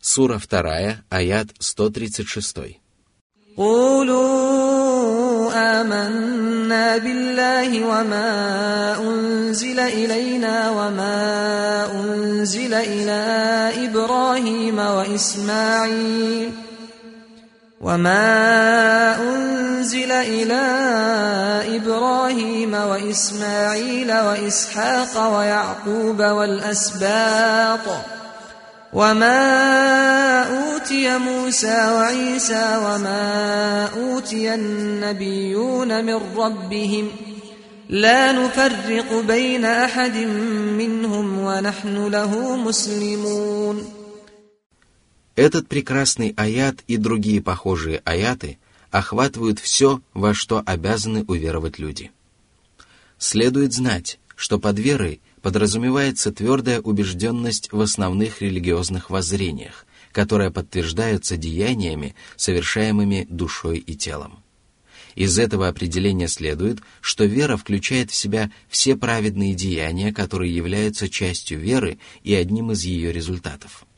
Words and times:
Сура 0.00 0.38
2, 0.38 1.04
аят 1.10 1.48
136. 1.60 2.84
قولوا 3.56 5.52
آمنا 5.54 6.96
بالله 6.98 7.86
وما 7.86 8.30
أنزل 8.98 9.80
إلينا 9.80 10.70
وما 10.70 11.20
أنزل 11.92 12.74
إلى 12.74 13.22
إبراهيم 13.86 14.78
وإسماعيل 14.78 16.52
وما 17.80 18.26
أنزل 19.22 20.12
إلى 20.12 20.64
إبراهيم 21.76 22.74
وإسماعيل 22.74 24.12
وإسحاق 24.12 25.36
ويعقوب 25.38 26.20
والأسباط 26.20 27.86
وما 28.92 30.42
أوتي 30.42 31.18
موسى 31.18 31.90
وعيسى 31.90 32.76
وما 32.76 33.86
أوتي 33.86 34.54
النبيون 34.54 36.04
من 36.04 36.20
ربهم 36.36 37.10
لا 37.88 38.32
نفرق 38.32 39.20
بين 39.26 39.64
أحد 39.64 40.16
منهم 40.78 41.38
ونحن 41.38 42.06
له 42.06 42.56
مسلمون 42.56 43.84
Этот 45.36 45.66
прекрасный 45.66 46.32
аят 46.36 46.84
и 46.86 46.96
другие 46.96 47.42
похожие 47.42 48.00
аяты 48.04 48.58
охватывают 48.92 49.58
все, 49.58 50.00
во 50.12 50.32
что 50.32 50.62
обязаны 50.64 51.24
уверовать 51.26 51.80
люди. 51.80 52.12
Следует 53.18 53.72
знать, 53.72 54.20
что 54.36 54.60
под 54.60 54.78
верой 54.78 55.20
подразумевается 55.41 56.31
твердая 56.31 56.81
убежденность 56.81 57.71
в 57.71 57.79
основных 57.81 58.41
религиозных 58.41 59.09
воззрениях, 59.09 59.85
которая 60.11 60.51
подтверждается 60.51 61.37
деяниями, 61.37 62.15
совершаемыми 62.35 63.27
душой 63.29 63.77
и 63.77 63.95
телом. 63.95 64.43
Из 65.15 65.37
этого 65.37 65.67
определения 65.67 66.27
следует, 66.27 66.79
что 67.01 67.25
вера 67.25 67.57
включает 67.57 68.11
в 68.11 68.15
себя 68.15 68.51
все 68.69 68.95
праведные 68.95 69.53
деяния, 69.53 70.13
которые 70.13 70.55
являются 70.55 71.09
частью 71.09 71.59
веры 71.59 71.99
и 72.23 72.33
одним 72.33 72.71
из 72.71 72.83
ее 72.83 73.11
результатов– 73.11 73.85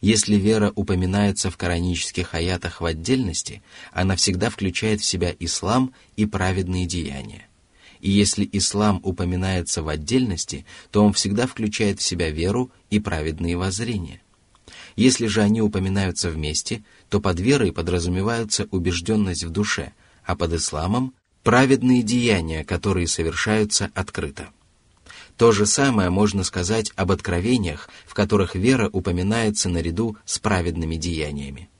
если 0.00 0.36
вера 0.36 0.72
упоминается 0.74 1.50
в 1.50 1.58
коранических 1.58 2.34
аятах 2.34 2.80
в 2.80 2.86
отдельности, 2.86 3.62
она 3.92 4.16
всегда 4.16 4.48
включает 4.48 5.02
в 5.02 5.04
себя 5.04 5.34
ислам 5.38 5.92
и 6.16 6.24
праведные 6.24 6.86
деяния. 6.86 7.46
И 8.00 8.10
если 8.10 8.48
ислам 8.52 9.00
упоминается 9.02 9.82
в 9.82 9.88
отдельности, 9.88 10.64
то 10.90 11.04
он 11.04 11.12
всегда 11.12 11.46
включает 11.46 12.00
в 12.00 12.02
себя 12.02 12.30
веру 12.30 12.70
и 12.88 12.98
праведные 12.98 13.56
воззрения. 13.56 14.22
Если 14.96 15.26
же 15.26 15.42
они 15.42 15.62
упоминаются 15.62 16.30
вместе, 16.30 16.82
то 17.08 17.20
под 17.20 17.40
верой 17.40 17.72
подразумеваются 17.72 18.66
убежденность 18.70 19.44
в 19.44 19.50
душе, 19.50 19.92
а 20.24 20.36
под 20.36 20.54
исламом– 20.54 21.14
праведные 21.42 22.02
деяния, 22.02 22.64
которые 22.64 23.06
совершаются 23.06 23.90
открыто. 23.94 24.50
То 25.36 25.52
же 25.52 25.64
самое 25.64 26.10
можно 26.10 26.44
сказать 26.44 26.92
об 26.96 27.12
откровениях, 27.12 27.88
в 28.06 28.12
которых 28.12 28.54
вера 28.54 28.90
упоминается 28.92 29.70
наряду 29.70 30.18
с 30.26 30.38
праведными 30.38 30.96
деяниями. 30.96 31.70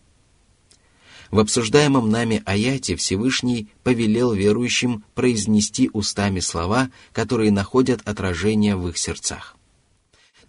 В 1.31 1.39
обсуждаемом 1.39 2.11
нами 2.11 2.43
аяте 2.45 2.97
Всевышний 2.97 3.69
повелел 3.85 4.33
верующим 4.33 5.05
произнести 5.15 5.89
устами 5.93 6.41
слова, 6.41 6.91
которые 7.13 7.53
находят 7.53 8.01
отражение 8.05 8.75
в 8.77 8.89
их 8.89 8.99
сердцах. 8.99 9.57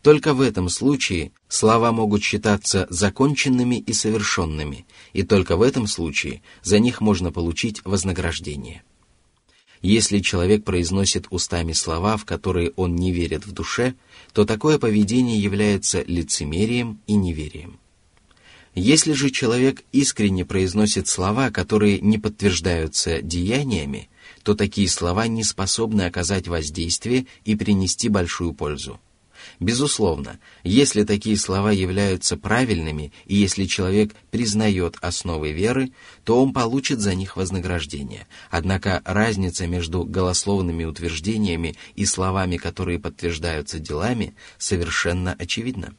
Только 0.02 0.34
в 0.34 0.42
этом 0.42 0.70
случае 0.70 1.32
слова 1.48 1.92
могут 1.92 2.24
считаться 2.24 2.88
законченными 2.90 3.76
и 3.76 3.94
совершенными, 3.94 4.88
и 5.14 5.22
только 5.22 5.56
в 5.56 5.62
этом 5.62 5.86
случае 5.86 6.42
за 6.64 6.80
них 6.80 7.02
можно 7.02 7.32
получить 7.32 7.82
вознаграждение– 7.86 8.84
если 9.82 10.20
человек 10.20 10.64
произносит 10.64 11.26
устами 11.32 11.74
слова, 11.74 12.16
в 12.16 12.26
которые 12.26 12.72
он 12.76 12.96
не 12.96 13.12
верит 13.12 13.48
в 13.48 13.52
душе, 13.52 13.96
то 14.32 14.46
такое 14.46 14.78
поведение 14.78 15.40
является 15.40 16.04
лицемерием 16.04 17.00
и 17.08 17.16
неверием. 17.16 17.81
Если 18.74 19.12
же 19.12 19.32
человек 19.32 19.84
искренне 19.92 20.46
произносит 20.46 21.08
слова, 21.08 21.50
которые 21.52 22.00
не 22.00 22.18
подтверждаются 22.18 23.22
деяниями, 23.22 24.10
то 24.44 24.56
такие 24.56 24.88
слова 24.88 25.28
не 25.28 25.44
способны 25.44 26.04
оказать 26.04 26.48
воздействие 26.48 27.26
и 27.44 27.56
принести 27.56 28.08
большую 28.08 28.54
пользу. 28.54 29.00
Безусловно, 29.60 30.40
если 30.64 31.04
такие 31.04 31.36
слова 31.36 31.72
являются 31.72 32.38
правильными 32.38 33.12
и 33.26 33.36
если 33.36 33.66
человек 33.66 34.14
признает 34.30 34.98
основы 35.02 35.52
веры, 35.52 35.92
то 36.24 36.42
он 36.42 36.54
получит 36.54 37.00
за 37.00 37.16
них 37.16 37.36
вознаграждение. 37.36 38.28
Однако 38.50 39.02
разница 39.04 39.68
между 39.68 40.04
голословными 40.04 40.86
утверждениями 40.86 41.76
и 41.96 42.06
словами, 42.06 42.58
которые 42.58 43.00
подтверждаются 43.00 43.80
делами, 43.80 44.36
совершенно 44.58 45.34
очевидна. 45.34 45.96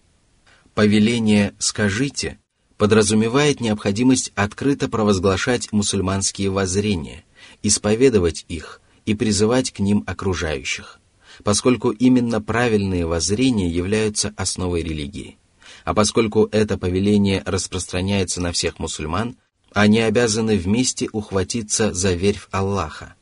Повеление 0.75 1.55
«скажите» 1.59 2.39
подразумевает 2.83 3.61
необходимость 3.61 4.33
открыто 4.35 4.89
провозглашать 4.89 5.71
мусульманские 5.71 6.51
воззрения, 6.51 7.23
исповедовать 7.63 8.45
их 8.49 8.81
и 9.07 9.15
призывать 9.15 9.71
к 9.71 9.79
ним 9.79 10.03
окружающих 10.05 10.99
поскольку 11.45 11.91
именно 11.91 12.41
правильные 12.43 13.07
воззрения 13.07 13.69
являются 13.69 14.35
основой 14.37 14.83
религии. 14.83 15.39
А 15.85 15.95
поскольку 15.95 16.49
это 16.53 16.77
повеление 16.77 17.43
распространяется 17.47 18.41
на 18.41 18.53
всех 18.53 18.79
мусульман, 18.79 19.37
они 19.73 20.01
обязаны 20.01 20.57
вместе 20.57 21.09
ухватиться 21.13 21.95
за 21.95 22.13
верь 22.13 22.41
Аллаха, 22.51 23.15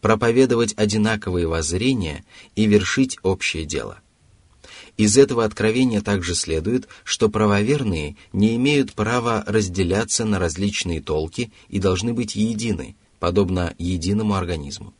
проповедовать 0.00 0.74
одинаковые 0.76 1.46
воззрения 1.46 2.24
и 2.56 2.66
вершить 2.66 3.16
общее 3.22 3.64
дело. 3.64 4.00
Из 4.96 5.18
этого 5.18 5.44
откровения 5.44 6.00
также 6.00 6.34
следует, 6.34 6.88
что 7.02 7.28
правоверные 7.28 8.16
не 8.32 8.54
имеют 8.56 8.92
права 8.92 9.42
разделяться 9.46 10.24
на 10.24 10.38
различные 10.38 11.00
толки 11.00 11.52
и 11.68 11.80
должны 11.80 12.12
быть 12.14 12.36
едины, 12.36 12.94
подобно 13.18 13.74
единому 13.78 14.34
организму. 14.34 14.94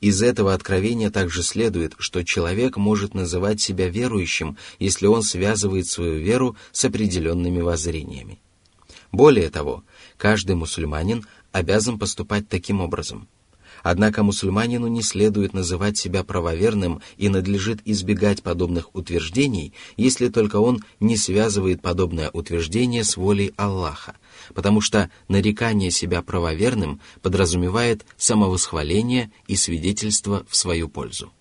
Из 0.00 0.22
этого 0.22 0.52
откровения 0.52 1.10
также 1.10 1.42
следует, 1.42 1.94
что 1.98 2.24
человек 2.24 2.76
может 2.76 3.14
называть 3.14 3.60
себя 3.60 3.88
верующим, 3.88 4.56
если 4.78 5.06
он 5.06 5.22
связывает 5.22 5.86
свою 5.86 6.18
веру 6.18 6.56
с 6.72 6.84
определенными 6.84 7.60
воззрениями. 7.60 8.40
Более 9.12 9.48
того, 9.50 9.84
каждый 10.16 10.56
мусульманин 10.56 11.24
обязан 11.52 11.98
поступать 11.98 12.48
таким 12.48 12.80
образом– 12.80 13.28
Однако 13.82 14.22
мусульманину 14.22 14.86
не 14.86 15.02
следует 15.02 15.54
называть 15.54 15.98
себя 15.98 16.22
правоверным 16.22 17.02
и 17.16 17.28
надлежит 17.28 17.80
избегать 17.84 18.42
подобных 18.42 18.94
утверждений, 18.94 19.72
если 19.96 20.28
только 20.28 20.56
он 20.56 20.84
не 21.00 21.16
связывает 21.16 21.82
подобное 21.82 22.30
утверждение 22.30 23.02
с 23.02 23.16
волей 23.16 23.52
Аллаха, 23.56 24.14
потому 24.54 24.80
что 24.80 25.10
нарекание 25.28 25.90
себя 25.90 26.22
правоверным 26.22 27.00
подразумевает 27.22 28.04
самовосхваление 28.16 29.32
и 29.48 29.56
свидетельство 29.56 30.46
в 30.48 30.56
свою 30.56 30.88
пользу. 30.88 31.32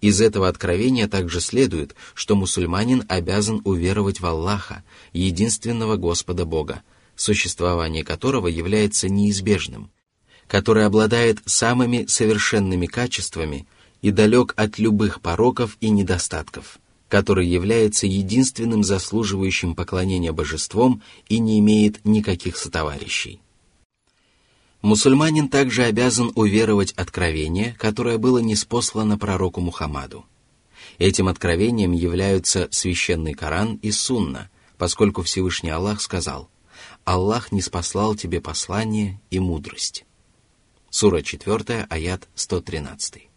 Из 0.00 0.20
этого 0.20 0.48
откровения 0.48 1.08
также 1.08 1.40
следует, 1.40 1.94
что 2.14 2.34
мусульманин 2.34 3.04
обязан 3.08 3.60
уверовать 3.64 4.20
в 4.20 4.26
Аллаха, 4.26 4.82
единственного 5.12 5.96
Господа 5.96 6.46
Бога, 6.46 6.82
существование 7.16 8.04
которого 8.04 8.46
является 8.46 9.08
неизбежным– 9.08 9.90
который 10.50 10.84
обладает 10.84 11.38
самыми 11.46 12.06
совершенными 12.06 12.86
качествами 12.86 13.68
и 14.02 14.10
далек 14.10 14.52
от 14.56 14.80
любых 14.80 15.20
пороков 15.20 15.76
и 15.80 15.90
недостатков, 15.90 16.80
который 17.08 17.46
является 17.46 18.08
единственным 18.08 18.82
заслуживающим 18.82 19.76
поклонения 19.76 20.32
божеством 20.32 21.02
и 21.28 21.38
не 21.38 21.60
имеет 21.60 22.04
никаких 22.04 22.56
сотоварищей. 22.56 23.40
Мусульманин 24.82 25.48
также 25.48 25.84
обязан 25.84 26.32
уверовать 26.34 26.92
откровение, 26.92 27.76
которое 27.78 28.18
было 28.18 28.38
неспослано 28.38 29.16
пророку 29.18 29.60
Мухаммаду. 29.60 30.24
Этим 30.98 31.28
откровением 31.28 31.92
являются 31.92 32.66
священный 32.72 33.34
Коран 33.34 33.76
и 33.82 33.92
Сунна, 33.92 34.50
поскольку 34.78 35.22
Всевышний 35.22 35.70
Аллах 35.70 36.00
сказал 36.00 36.50
«Аллах 37.04 37.52
не 37.52 37.62
спаслал 37.62 38.16
тебе 38.16 38.40
послание 38.40 39.20
и 39.30 39.38
мудрость». 39.38 40.06
Сура 40.90 41.22
4, 41.22 41.86
аят 41.88 42.28
113. 42.34 43.28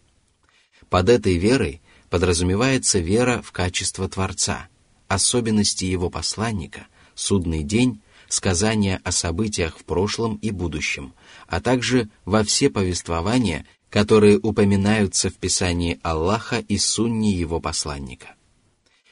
Под 0.90 1.08
этой 1.08 1.36
верой 1.36 1.82
подразумевается 2.10 2.98
вера 2.98 3.42
в 3.42 3.52
качество 3.52 4.08
Творца, 4.08 4.66
особенности 5.06 5.84
Его 5.84 6.10
посланника, 6.10 6.88
судный 7.14 7.62
день, 7.62 8.00
сказания 8.28 9.00
о 9.04 9.12
событиях 9.12 9.78
в 9.78 9.84
прошлом 9.84 10.34
и 10.36 10.50
будущем, 10.50 11.14
а 11.46 11.60
также 11.60 12.08
во 12.24 12.42
все 12.42 12.70
повествования, 12.70 13.66
которые 13.88 14.40
упоминаются 14.42 15.30
в 15.30 15.34
Писании 15.34 16.00
Аллаха 16.02 16.58
и 16.58 16.76
Сунне 16.76 17.30
Его 17.30 17.60
посланника. 17.60 18.34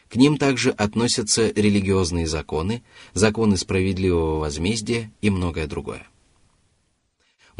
К 0.09 0.17
ним 0.17 0.37
также 0.37 0.73
относятся 0.73 1.49
религиозные 1.49 2.27
законы, 2.27 2.83
законы 3.15 3.57
справедливого 3.57 4.41
возмездия 4.41 5.13
и 5.21 5.31
многое 5.31 5.69
другое. 5.69 6.09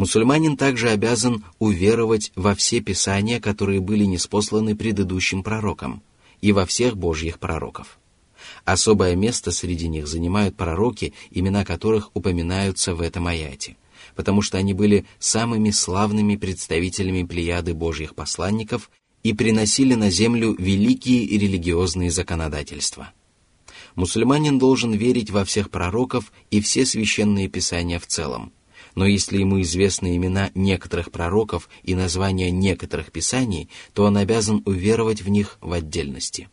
Мусульманин 0.03 0.57
также 0.57 0.91
обязан 0.91 1.45
уверовать 1.61 2.33
во 2.35 2.57
все 2.57 2.81
писания, 2.81 3.39
которые 3.39 3.79
были 3.79 4.03
неспосланы 4.03 4.75
предыдущим 4.75 5.45
пророкам, 5.45 6.03
и 6.41 6.51
во 6.51 6.67
всех 6.67 6.97
божьих 6.97 7.39
пророков. 7.39 8.01
Особое 8.65 9.15
место 9.15 9.53
среди 9.53 9.87
них 9.87 10.09
занимают 10.09 10.57
пророки, 10.57 11.15
имена 11.31 11.65
которых 11.65 12.11
упоминаются 12.15 12.97
в 12.97 13.01
этом 13.01 13.29
аяте, 13.29 13.77
потому 14.17 14.43
что 14.43 14.59
они 14.59 14.75
были 14.75 15.07
самыми 15.21 15.71
славными 15.71 16.35
представителями 16.35 17.23
плеяды 17.23 17.73
божьих 17.73 18.17
посланников 18.17 18.91
и 19.23 19.33
приносили 19.33 19.95
на 19.95 20.11
землю 20.11 20.57
великие 20.59 21.29
религиозные 21.39 22.11
законодательства. 22.11 23.13
Мусульманин 23.95 24.59
должен 24.59 24.95
верить 24.95 25.31
во 25.31 25.45
всех 25.45 25.71
пророков 25.71 26.33
и 26.51 26.61
все 26.61 26.87
священные 26.87 27.47
писания 27.47 28.01
в 28.01 28.09
целом, 28.09 28.53
но 28.95 29.07
если 29.07 29.39
ему 29.39 29.61
известны 29.63 30.17
имена 30.17 30.51
некоторых 30.55 31.11
пророков 31.11 31.69
и 31.83 31.95
названия 31.95 32.51
некоторых 32.51 33.13
писаний, 33.13 33.69
то 33.95 34.05
он 34.05 34.17
обязан 34.17 34.63
уверовать 34.65 35.23
в 35.23 35.29
них 35.29 35.59
в 35.61 35.73
отдельности. 35.73 36.49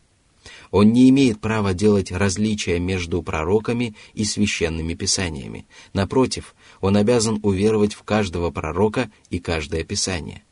Он 0.72 0.94
не 0.94 1.10
имеет 1.10 1.42
права 1.42 1.74
делать 1.74 2.12
различия 2.12 2.80
между 2.80 3.24
пророками 3.24 3.96
и 4.14 4.24
священными 4.24 4.94
писаниями. 4.94 5.66
Напротив, 5.94 6.56
он 6.80 6.96
обязан 6.96 7.40
уверовать 7.44 7.94
в 7.94 8.04
каждого 8.04 8.52
пророка 8.52 9.12
и 9.30 9.40
каждое 9.40 9.84
писание. 9.84 10.44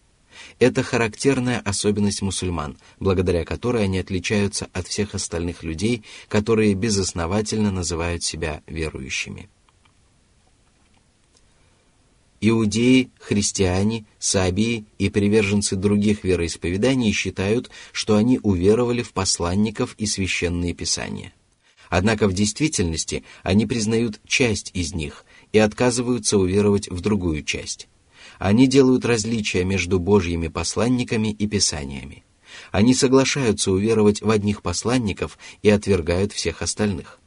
Это 0.60 0.82
характерная 0.82 1.60
особенность 1.60 2.22
мусульман, 2.22 2.78
благодаря 3.00 3.46
которой 3.46 3.84
они 3.84 4.00
отличаются 4.00 4.68
от 4.74 4.88
всех 4.88 5.14
остальных 5.14 5.64
людей, 5.64 6.04
которые 6.30 6.74
безосновательно 6.74 7.72
называют 7.72 8.24
себя 8.24 8.62
верующими. 8.66 9.50
Иудеи, 12.40 13.10
христиане, 13.20 14.06
сабии 14.20 14.86
и 15.00 15.10
приверженцы 15.10 15.76
других 15.76 16.24
вероисповеданий 16.24 17.12
считают, 17.12 17.72
что 17.92 18.16
они 18.16 18.40
уверовали 18.44 19.02
в 19.02 19.12
посланников 19.12 19.96
и 19.98 20.06
священные 20.06 20.74
писания. 20.74 21.34
Однако 21.90 22.28
в 22.28 22.34
действительности 22.34 23.24
они 23.42 23.66
признают 23.66 24.20
часть 24.28 24.70
из 24.76 24.94
них 24.94 25.26
и 25.52 25.58
отказываются 25.58 26.38
уверовать 26.38 26.90
в 26.90 27.02
другую 27.02 27.44
часть. 27.44 27.88
Они 28.38 28.68
делают 28.68 29.04
различия 29.04 29.64
между 29.64 30.00
Божьими 30.00 30.48
посланниками 30.48 31.30
и 31.30 31.48
писаниями. 31.48 32.24
Они 32.72 32.94
соглашаются 32.94 33.72
уверовать 33.72 34.22
в 34.22 34.30
одних 34.30 34.62
посланников 34.62 35.40
и 35.64 35.70
отвергают 35.70 36.34
всех 36.34 36.62
остальных. 36.62 37.20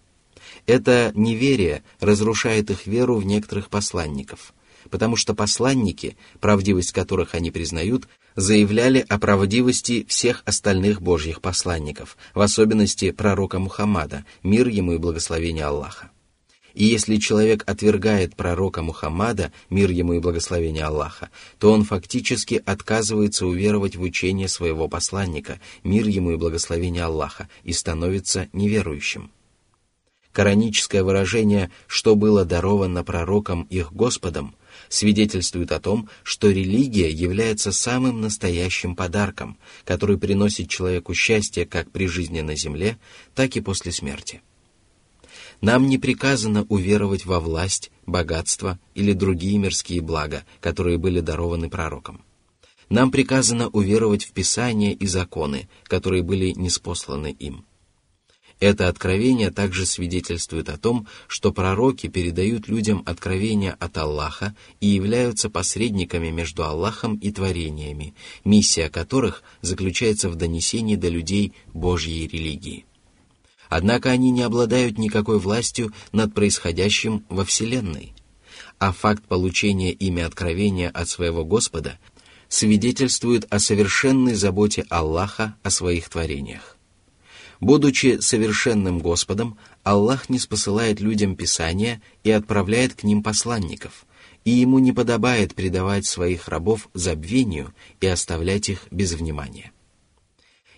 Это 0.66 1.10
неверие 1.16 1.82
разрушает 1.98 2.70
их 2.70 2.86
веру 2.86 3.16
в 3.16 3.26
некоторых 3.26 3.70
посланников– 3.70 4.54
потому 4.90 5.16
что 5.16 5.34
посланники, 5.34 6.16
правдивость 6.40 6.92
которых 6.92 7.34
они 7.34 7.50
признают, 7.50 8.08
заявляли 8.36 9.04
о 9.08 9.18
правдивости 9.18 10.04
всех 10.08 10.42
остальных 10.44 11.00
божьих 11.02 11.40
посланников, 11.40 12.16
в 12.34 12.40
особенности 12.40 13.10
пророка 13.10 13.58
Мухаммада, 13.58 14.24
мир 14.42 14.68
ему 14.68 14.92
и 14.92 14.98
благословение 14.98 15.64
Аллаха. 15.64 16.10
И 16.74 16.84
если 16.84 17.16
человек 17.16 17.64
отвергает 17.66 18.36
пророка 18.36 18.82
Мухаммада, 18.82 19.52
мир 19.70 19.90
ему 19.90 20.14
и 20.14 20.20
благословение 20.20 20.84
Аллаха, 20.84 21.30
то 21.58 21.72
он 21.72 21.84
фактически 21.84 22.62
отказывается 22.64 23.46
уверовать 23.46 23.96
в 23.96 24.02
учение 24.02 24.48
своего 24.48 24.88
посланника, 24.88 25.60
мир 25.82 26.06
ему 26.06 26.32
и 26.32 26.36
благословение 26.36 27.04
Аллаха, 27.04 27.48
и 27.64 27.72
становится 27.72 28.48
неверующим. 28.52 29.32
Кораническое 30.32 31.02
выражение 31.02 31.72
«что 31.88 32.14
было 32.14 32.44
даровано 32.44 33.02
пророкам 33.02 33.64
их 33.64 33.92
Господом» 33.92 34.54
свидетельствует 34.88 35.72
о 35.72 35.80
том, 35.80 36.08
что 36.22 36.50
религия 36.50 37.10
является 37.10 37.72
самым 37.72 38.20
настоящим 38.20 38.96
подарком, 38.96 39.58
который 39.84 40.18
приносит 40.18 40.68
человеку 40.68 41.14
счастье 41.14 41.66
как 41.66 41.90
при 41.90 42.06
жизни 42.06 42.40
на 42.40 42.56
земле, 42.56 42.98
так 43.34 43.56
и 43.56 43.60
после 43.60 43.92
смерти. 43.92 44.42
Нам 45.60 45.88
не 45.88 45.98
приказано 45.98 46.64
уверовать 46.68 47.26
во 47.26 47.38
власть, 47.38 47.90
богатство 48.06 48.78
или 48.94 49.12
другие 49.12 49.58
мирские 49.58 50.00
блага, 50.00 50.44
которые 50.60 50.98
были 50.98 51.20
дарованы 51.20 51.68
пророкам. 51.68 52.24
Нам 52.88 53.10
приказано 53.10 53.68
уверовать 53.68 54.24
в 54.24 54.32
Писание 54.32 54.94
и 54.94 55.06
законы, 55.06 55.68
которые 55.84 56.22
были 56.22 56.50
неспосланы 56.50 57.30
им– 57.38 57.64
это 58.60 58.88
откровение 58.88 59.50
также 59.50 59.86
свидетельствует 59.86 60.68
о 60.68 60.76
том, 60.76 61.08
что 61.26 61.50
пророки 61.50 62.08
передают 62.08 62.68
людям 62.68 63.02
откровения 63.06 63.74
от 63.80 63.96
Аллаха 63.96 64.54
и 64.80 64.86
являются 64.86 65.48
посредниками 65.48 66.28
между 66.28 66.64
Аллахом 66.64 67.16
и 67.16 67.30
творениями, 67.32 68.14
миссия 68.44 68.90
которых 68.90 69.42
заключается 69.62 70.28
в 70.28 70.36
донесении 70.36 70.96
до 70.96 71.08
людей 71.08 71.54
Божьей 71.72 72.28
религии. 72.28 72.84
Однако 73.70 74.10
они 74.10 74.30
не 74.30 74.42
обладают 74.42 74.98
никакой 74.98 75.38
властью 75.38 75.92
над 76.12 76.34
происходящим 76.34 77.24
во 77.30 77.46
Вселенной, 77.46 78.12
а 78.78 78.92
факт 78.92 79.24
получения 79.24 79.92
ими 79.92 80.22
откровения 80.22 80.90
от 80.90 81.08
своего 81.08 81.46
Господа 81.46 81.98
свидетельствует 82.48 83.46
о 83.48 83.58
совершенной 83.58 84.34
заботе 84.34 84.84
Аллаха 84.90 85.54
о 85.62 85.70
своих 85.70 86.08
творениях. 86.10 86.76
Будучи 87.60 88.20
совершенным 88.20 89.00
Господом, 89.00 89.58
Аллах 89.82 90.30
не 90.30 90.38
спосылает 90.38 91.00
людям 91.00 91.36
Писания 91.36 92.00
и 92.24 92.30
отправляет 92.30 92.94
к 92.94 93.02
ним 93.04 93.22
посланников, 93.22 94.06
и 94.46 94.50
ему 94.50 94.78
не 94.78 94.92
подобает 94.92 95.54
предавать 95.54 96.06
своих 96.06 96.48
рабов 96.48 96.88
забвению 96.94 97.74
и 98.00 98.06
оставлять 98.06 98.70
их 98.70 98.86
без 98.90 99.12
внимания. 99.12 99.72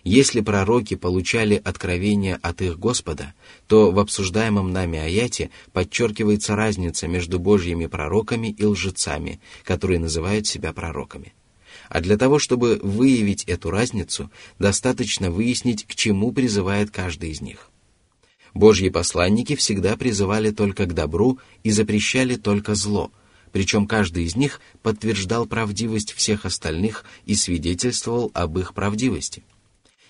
Если 0.03 0.41
пророки 0.41 0.95
получали 0.95 1.61
откровения 1.63 2.37
от 2.41 2.61
их 2.61 2.77
Господа, 2.77 3.33
то 3.67 3.89
в 3.91 3.99
обсуждаемом 3.99 4.73
нами 4.73 4.99
аяте 4.99 5.49
подчеркивается 5.71 6.57
разница 6.57 7.07
между 7.07 7.39
Божьими 7.39 7.85
пророками 7.85 8.47
и 8.47 8.65
лжецами, 8.65 9.39
которые 9.63 9.99
называют 9.99 10.45
себя 10.45 10.73
пророками– 10.73 11.33
а 11.93 12.01
для 12.01 12.17
того, 12.17 12.39
чтобы 12.39 12.79
выявить 12.81 13.43
эту 13.43 13.69
разницу, 13.69 14.31
достаточно 14.57 15.29
выяснить, 15.29 15.85
к 15.85 15.93
чему 15.93 16.31
призывает 16.31 16.89
каждый 16.89 17.29
из 17.29 17.39
них. 17.39 17.69
Божьи 18.55 18.89
посланники 18.89 19.55
всегда 19.55 19.95
призывали 19.95 20.49
только 20.49 20.87
к 20.87 20.95
добру 20.95 21.37
и 21.61 21.69
запрещали 21.69 22.35
только 22.35 22.73
зло, 22.73 23.11
причем 23.51 23.85
каждый 23.85 24.23
из 24.23 24.35
них 24.35 24.59
подтверждал 24.81 25.45
правдивость 25.45 26.13
всех 26.13 26.45
остальных 26.45 27.05
и 27.25 27.35
свидетельствовал 27.35 28.31
об 28.33 28.57
их 28.57 28.73
правдивости. 28.73 29.43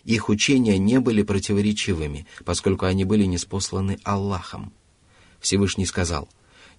Их 0.05 0.29
учения 0.29 0.77
не 0.77 1.01
были 1.01 1.21
противоречивыми, 1.21 2.25
поскольку 2.45 2.85
они 2.85 3.03
были 3.03 3.25
неспосланы 3.25 3.99
Аллахом. 4.05 4.71
Всевышний 5.41 5.85
сказал, 5.85 6.29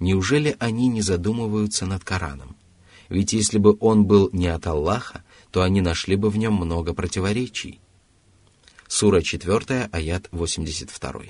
«Неужели 0.01 0.57
они 0.61 0.89
не 0.89 1.03
задумываются 1.03 1.85
над 1.85 2.05
Кораном?» 2.05 2.57
Ведь 3.09 3.33
если 3.33 3.59
бы 3.59 3.77
он 3.81 4.05
был 4.05 4.31
не 4.33 4.49
от 4.49 4.67
Аллаха, 4.67 5.25
то 5.51 5.63
они 5.63 5.81
нашли 5.81 6.17
бы 6.17 6.31
в 6.31 6.37
нем 6.37 6.55
много 6.55 6.95
противоречий. 6.95 7.81
Сура 8.89 9.23
4, 9.23 9.89
аят 9.93 10.29
82. 10.31 11.23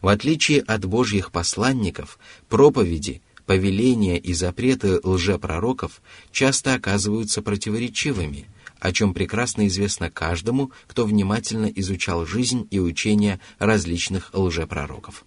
В 0.00 0.08
отличие 0.08 0.60
от 0.60 0.84
божьих 0.84 1.32
посланников, 1.32 2.18
проповеди, 2.48 3.20
повеления 3.46 4.18
и 4.18 4.32
запреты 4.32 5.00
лжепророков 5.02 6.02
часто 6.30 6.74
оказываются 6.74 7.42
противоречивыми, 7.42 8.46
о 8.78 8.92
чем 8.92 9.14
прекрасно 9.14 9.66
известно 9.66 10.10
каждому, 10.10 10.70
кто 10.86 11.04
внимательно 11.04 11.66
изучал 11.66 12.26
жизнь 12.26 12.68
и 12.70 12.78
учения 12.78 13.40
различных 13.58 14.30
лжепророков. 14.34 15.24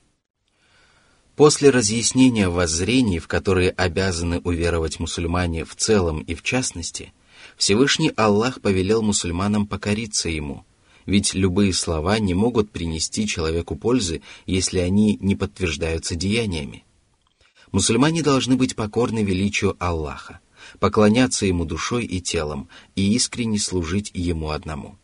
После 1.42 1.72
разъяснения 1.72 2.50
воззрений, 2.50 3.18
в 3.18 3.28
которые 3.28 3.72
обязаны 3.72 4.42
уверовать 4.44 5.00
мусульмане 5.00 5.66
в 5.66 5.76
целом 5.76 6.20
и 6.20 6.36
в 6.36 6.44
частности, 6.44 7.14
Всевышний 7.58 8.12
Аллах 8.16 8.62
повелел 8.62 9.02
мусульманам 9.02 9.66
покориться 9.66 10.30
Ему, 10.30 10.68
ведь 11.08 11.34
любые 11.34 11.74
слова 11.74 12.20
не 12.20 12.36
могут 12.36 12.70
принести 12.70 13.26
человеку 13.26 13.76
пользы, 13.76 14.22
если 14.46 14.78
они 14.78 15.18
не 15.20 15.36
подтверждаются 15.36 16.14
деяниями. 16.14 16.86
Мусульмане 17.72 18.22
должны 18.22 18.56
быть 18.56 18.76
покорны 18.76 19.24
величию 19.24 19.76
Аллаха, 19.80 20.42
поклоняться 20.80 21.48
Ему 21.48 21.66
душой 21.66 22.06
и 22.06 22.22
телом 22.22 22.70
и 22.96 23.16
искренне 23.16 23.58
служить 23.58 24.12
Ему 24.14 24.52
одному. 24.52 25.00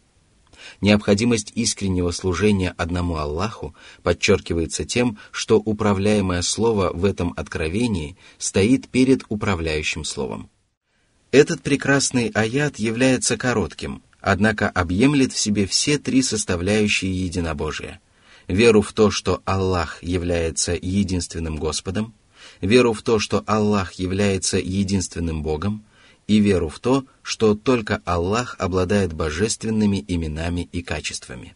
Необходимость 0.81 1.51
искреннего 1.55 2.11
служения 2.11 2.73
одному 2.77 3.17
Аллаху 3.17 3.73
подчеркивается 4.03 4.85
тем, 4.85 5.17
что 5.31 5.57
управляемое 5.57 6.41
слово 6.43 6.91
в 6.93 7.03
этом 7.05 7.33
откровении 7.35 8.15
стоит 8.37 8.87
перед 8.87 9.23
управляющим 9.29 10.03
словом. 10.03 10.49
Этот 11.31 11.61
прекрасный 11.61 12.29
аят 12.29 12.77
является 12.77 13.37
коротким, 13.37 14.03
однако 14.21 14.69
объемлет 14.69 15.33
в 15.33 15.39
себе 15.39 15.65
все 15.65 15.97
три 15.97 16.21
составляющие 16.21 17.11
единобожия. 17.25 17.99
Веру 18.47 18.81
в 18.81 18.93
то, 18.93 19.11
что 19.11 19.41
Аллах 19.45 20.01
является 20.03 20.73
единственным 20.73 21.57
Господом, 21.57 22.13
веру 22.61 22.93
в 22.93 23.01
то, 23.01 23.19
что 23.19 23.43
Аллах 23.45 23.93
является 23.93 24.57
единственным 24.57 25.43
Богом, 25.43 25.83
и 26.27 26.39
веру 26.39 26.69
в 26.69 26.79
то, 26.79 27.05
что 27.21 27.55
только 27.55 28.01
Аллах 28.05 28.55
обладает 28.59 29.13
божественными 29.13 30.03
именами 30.07 30.69
и 30.71 30.81
качествами. 30.81 31.55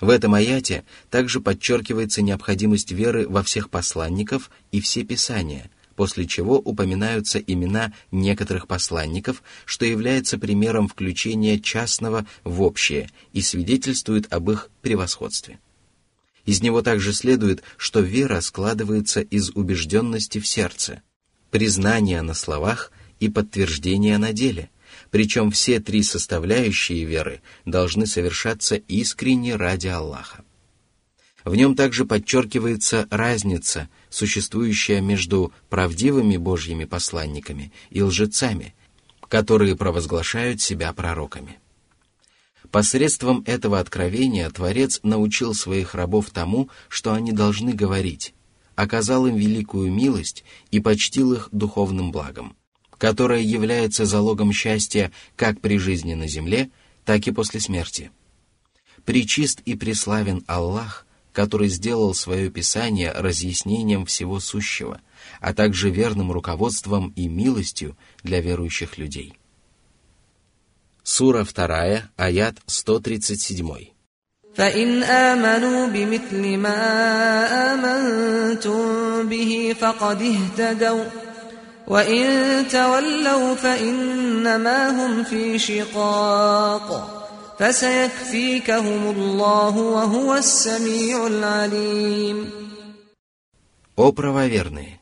В 0.00 0.08
этом 0.08 0.34
аяте 0.34 0.84
также 1.08 1.40
подчеркивается 1.40 2.20
необходимость 2.20 2.90
веры 2.90 3.28
во 3.28 3.42
всех 3.42 3.70
посланников 3.70 4.50
и 4.72 4.80
все 4.80 5.04
писания, 5.04 5.70
после 5.94 6.26
чего 6.26 6.58
упоминаются 6.58 7.38
имена 7.38 7.92
некоторых 8.10 8.66
посланников, 8.66 9.42
что 9.64 9.86
является 9.86 10.36
примером 10.36 10.88
включения 10.88 11.60
частного 11.60 12.26
в 12.42 12.62
общее 12.62 13.08
и 13.32 13.40
свидетельствует 13.40 14.32
об 14.32 14.50
их 14.50 14.68
превосходстве. 14.82 15.60
Из 16.44 16.60
него 16.60 16.82
также 16.82 17.12
следует, 17.12 17.62
что 17.76 18.00
вера 18.00 18.40
складывается 18.40 19.20
из 19.20 19.50
убежденности 19.50 20.40
в 20.40 20.46
сердце, 20.46 21.02
признания 21.50 22.20
на 22.20 22.34
словах 22.34 22.90
и 23.20 23.28
подтверждения 23.28 24.18
на 24.18 24.32
деле, 24.32 24.70
причем 25.10 25.50
все 25.50 25.80
три 25.80 26.02
составляющие 26.02 27.04
веры 27.04 27.42
должны 27.64 28.06
совершаться 28.06 28.76
искренне 28.76 29.56
ради 29.56 29.88
Аллаха. 29.88 30.44
В 31.44 31.54
нем 31.56 31.76
также 31.76 32.06
подчеркивается 32.06 33.06
разница, 33.10 33.90
существующая 34.08 35.00
между 35.00 35.52
правдивыми 35.68 36.38
Божьими 36.38 36.84
посланниками 36.84 37.72
и 37.90 38.02
лжецами, 38.02 38.74
которые 39.28 39.76
провозглашают 39.76 40.62
себя 40.62 40.92
пророками. 40.92 41.58
Посредством 42.70 43.44
этого 43.46 43.78
откровения 43.78 44.48
Творец 44.50 45.00
научил 45.02 45.54
своих 45.54 45.94
рабов 45.94 46.30
тому, 46.30 46.70
что 46.88 47.12
они 47.12 47.30
должны 47.30 47.72
говорить, 47.74 48.34
оказал 48.74 49.26
им 49.26 49.36
великую 49.36 49.92
милость 49.92 50.44
и 50.70 50.80
почтил 50.80 51.34
их 51.34 51.50
духовным 51.52 52.10
благом, 52.10 52.56
которое 53.03 53.41
является 53.41 54.05
залогом 54.05 54.51
счастья 54.51 55.11
как 55.35 55.61
при 55.61 55.77
жизни 55.77 56.13
на 56.13 56.27
земле, 56.27 56.69
так 57.05 57.27
и 57.27 57.31
после 57.31 57.59
смерти. 57.59 58.11
Причист 59.05 59.61
и 59.61 59.75
преславен 59.75 60.43
Аллах, 60.47 61.07
который 61.31 61.69
сделал 61.69 62.13
свое 62.13 62.51
Писание 62.51 63.11
разъяснением 63.11 64.05
всего 64.05 64.39
сущего, 64.39 64.99
а 65.39 65.53
также 65.53 65.89
верным 65.89 66.31
руководством 66.31 67.13
и 67.15 67.27
милостью 67.27 67.97
для 68.23 68.41
верующих 68.41 68.97
людей. 68.97 69.33
Сура 71.03 71.45
2, 71.45 72.09
аят 72.17 72.57
137. 72.65 73.93
فإن 74.55 75.03
آمنوا 75.03 75.87
بمثل 75.87 76.57
ما 76.57 76.81
آمنتم 77.73 79.29
به 79.29 79.75
فقد 79.79 80.21
اهتدوا 80.21 81.22
وإن 81.87 82.67
تولوا 82.67 83.55
فإنما 83.55 84.89
هم 84.89 85.23
في 85.23 85.59
شقاق 85.59 87.15
فسيكفيكهم 87.59 89.09
الله 89.15 89.77
وهو 89.77 90.35
السميع 90.35 91.27
العليم 91.27 92.49
О 93.95 94.13
правоверные! 94.13 94.99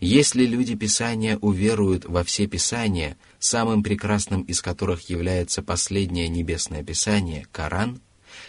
Если 0.00 0.46
люди 0.46 0.74
Писания 0.74 1.36
уверуют 1.38 2.04
во 2.06 2.24
все 2.24 2.46
Писания, 2.46 3.16
самым 3.38 3.82
прекрасным 3.82 4.42
из 4.42 4.62
которых 4.62 5.10
является 5.10 5.62
последнее 5.62 6.28
небесное 6.28 6.82
Писание, 6.82 7.46
Коран, 7.52 8.00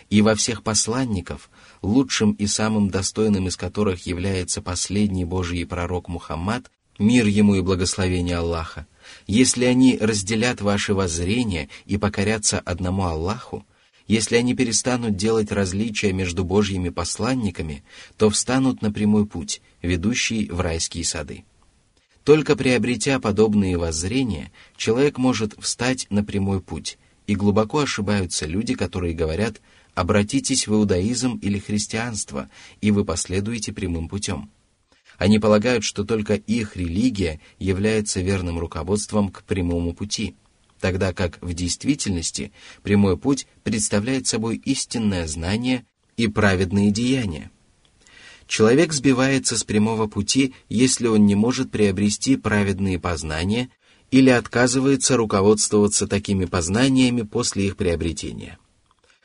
и 0.09 0.21
во 0.21 0.35
всех 0.35 0.63
посланников, 0.63 1.49
лучшим 1.81 2.31
и 2.33 2.47
самым 2.47 2.89
достойным 2.89 3.47
из 3.47 3.57
которых 3.57 4.05
является 4.05 4.61
последний 4.61 5.25
Божий 5.25 5.65
пророк 5.65 6.07
Мухаммад, 6.07 6.71
мир 7.00 7.26
ему 7.26 7.56
и 7.56 7.62
благословение 7.62 8.36
Аллаха, 8.36 8.86
если 9.26 9.64
они 9.64 9.98
разделят 9.98 10.60
ваши 10.60 10.94
воззрения 10.94 11.68
и 11.86 11.96
покорятся 11.96 12.60
одному 12.60 13.04
Аллаху, 13.04 13.66
если 14.06 14.36
они 14.36 14.54
перестанут 14.54 15.16
делать 15.16 15.50
различия 15.50 16.12
между 16.12 16.44
Божьими 16.44 16.90
посланниками, 16.90 17.82
то 18.16 18.28
встанут 18.28 18.82
на 18.82 18.92
прямой 18.92 19.26
путь, 19.26 19.62
ведущий 19.82 20.48
в 20.50 20.60
райские 20.60 21.04
сады. 21.04 21.44
Только 22.24 22.54
приобретя 22.54 23.18
подобные 23.18 23.78
воззрения, 23.78 24.52
человек 24.76 25.16
может 25.16 25.54
встать 25.58 26.06
на 26.10 26.22
прямой 26.22 26.60
путь, 26.60 26.98
и 27.26 27.34
глубоко 27.34 27.78
ошибаются 27.78 28.46
люди, 28.46 28.74
которые 28.74 29.14
говорят 29.14 29.60
«обратитесь 29.94 30.66
в 30.66 30.74
иудаизм 30.74 31.38
или 31.40 31.58
христианство, 31.58 32.50
и 32.80 32.90
вы 32.90 33.04
последуете 33.04 33.72
прямым 33.72 34.08
путем». 34.08 34.50
Они 35.20 35.38
полагают, 35.38 35.84
что 35.84 36.02
только 36.02 36.34
их 36.34 36.76
религия 36.76 37.40
является 37.60 38.20
верным 38.20 38.58
руководством 38.58 39.28
к 39.28 39.44
прямому 39.44 39.94
пути– 39.94 40.34
тогда 40.80 41.12
как 41.12 41.38
в 41.42 41.52
действительности 41.52 42.52
прямой 42.82 43.18
путь 43.18 43.46
представляет 43.62 44.26
собой 44.26 44.56
истинное 44.64 45.26
знание 45.26 45.84
и 46.16 46.26
праведные 46.26 46.90
деяния. 46.90 47.50
Человек 48.46 48.94
сбивается 48.94 49.58
с 49.58 49.62
прямого 49.62 50.06
пути, 50.06 50.54
если 50.68 51.06
он 51.06 51.26
не 51.26 51.34
может 51.34 51.70
приобрести 51.70 52.36
праведные 52.36 52.98
познания 52.98 53.68
или 54.10 54.30
отказывается 54.30 55.18
руководствоваться 55.18 56.06
такими 56.06 56.46
познаниями 56.46 57.22
после 57.22 57.66
их 57.66 57.76
приобретения. 57.76 58.58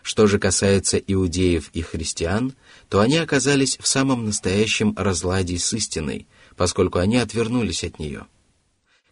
Что 0.05 0.27
же 0.27 0.37
касается 0.37 0.99
иудеев 0.99 1.71
и 1.73 1.81
христиан, 1.81 2.53
то 2.89 2.99
они 2.99 3.17
оказались 3.17 3.79
в 3.79 3.87
самом 3.87 4.23
настоящем 4.25 4.93
разладе 4.95 5.57
с 5.57 5.73
истиной, 5.73 6.27
поскольку 6.55 6.99
они 6.99 7.17
отвернулись 7.17 7.83
от 7.83 7.97
нее– 7.97 8.27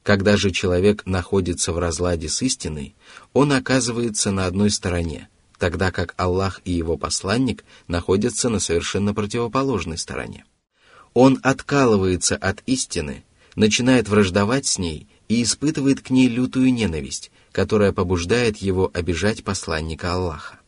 когда 0.03 0.35
же 0.35 0.51
человек 0.51 1.05
находится 1.05 1.71
в 1.71 1.79
разладе 1.79 2.27
с 2.27 2.41
истиной, 2.41 2.93
он 3.31 3.53
оказывается 3.53 4.31
на 4.31 4.45
одной 4.47 4.69
стороне, 4.69 5.29
тогда 5.57 5.91
как 5.91 6.13
Аллах 6.17 6.59
и 6.65 6.73
его 6.73 6.97
посланник 6.97 7.63
находятся 7.87 8.49
на 8.49 8.59
совершенно 8.59 9.13
противоположной 9.13 9.97
стороне. 9.97 10.43
Он 11.13 11.39
откалывается 11.41 12.35
от 12.35 12.61
истины, 12.65 13.23
начинает 13.55 14.09
враждовать 14.09 14.65
с 14.65 14.77
ней 14.77 15.07
и 15.29 15.41
испытывает 15.41 16.01
к 16.01 16.09
ней 16.09 16.27
лютую 16.27 16.73
ненависть, 16.73 17.31
которая 17.53 17.93
побуждает 17.93 18.57
его 18.57 18.91
обижать 18.93 19.45
посланника 19.45 20.11
Аллаха. 20.11 20.59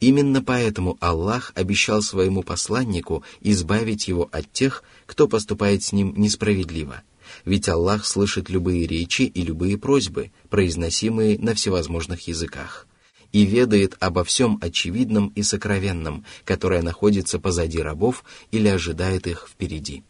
Именно 0.00 0.42
поэтому 0.42 0.96
Аллах 1.00 1.52
обещал 1.54 2.02
своему 2.02 2.42
посланнику 2.42 3.22
избавить 3.40 4.08
его 4.08 4.28
от 4.32 4.52
тех, 4.52 4.82
кто 5.06 5.28
поступает 5.28 5.82
с 5.82 5.92
ним 5.92 6.14
несправедливо– 6.16 7.02
ведь 7.44 7.68
Аллах 7.68 8.06
слышит 8.06 8.48
любые 8.48 8.86
речи 8.86 9.22
и 9.22 9.42
любые 9.42 9.78
просьбы, 9.78 10.30
произносимые 10.50 11.38
на 11.38 11.54
всевозможных 11.54 12.28
языках, 12.28 12.86
и 13.32 13.44
ведает 13.44 13.96
обо 14.00 14.24
всем 14.24 14.58
очевидном 14.60 15.28
и 15.28 15.42
сокровенном, 15.42 16.24
которое 16.44 16.82
находится 16.82 17.38
позади 17.38 17.78
рабов 17.78 18.24
или 18.50 18.68
ожидает 18.68 19.26
их 19.26 19.48
впереди. 19.50 20.04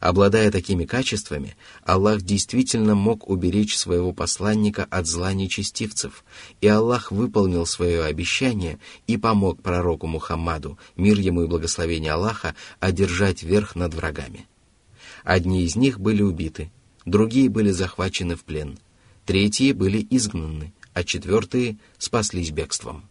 Обладая 0.00 0.50
такими 0.50 0.86
качествами, 0.86 1.56
Аллах 1.84 2.22
действительно 2.22 2.94
мог 2.94 3.28
уберечь 3.28 3.76
своего 3.76 4.14
посланника 4.14 4.84
от 4.84 5.06
зла 5.06 5.34
нечестивцев, 5.34 6.24
и 6.62 6.68
Аллах 6.68 7.12
выполнил 7.12 7.66
свое 7.66 8.04
обещание 8.04 8.78
и 9.06 9.18
помог 9.18 9.62
пророку 9.62 10.06
Мухаммаду, 10.06 10.78
мир 10.96 11.18
ему 11.20 11.42
и 11.42 11.46
благословение 11.46 12.12
Аллаха, 12.12 12.54
одержать 12.80 13.42
верх 13.42 13.76
над 13.76 13.92
врагами. 13.92 14.46
Одни 15.22 15.64
из 15.64 15.76
них 15.76 16.00
были 16.00 16.22
убиты, 16.22 16.70
другие 17.04 17.50
были 17.50 17.70
захвачены 17.70 18.36
в 18.36 18.44
плен, 18.44 18.78
третьи 19.26 19.72
были 19.72 20.06
изгнаны, 20.08 20.72
а 20.94 21.04
четвертые 21.04 21.76
спаслись 21.98 22.52
бегством. 22.52 23.04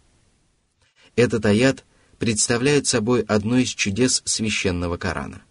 Этот 1.15 1.45
аят 1.45 1.85
представляет 2.17 2.87
собой 2.87 3.21
одно 3.21 3.59
из 3.59 3.69
чудес 3.69 4.23
священного 4.25 4.97
Корана. 4.97 5.43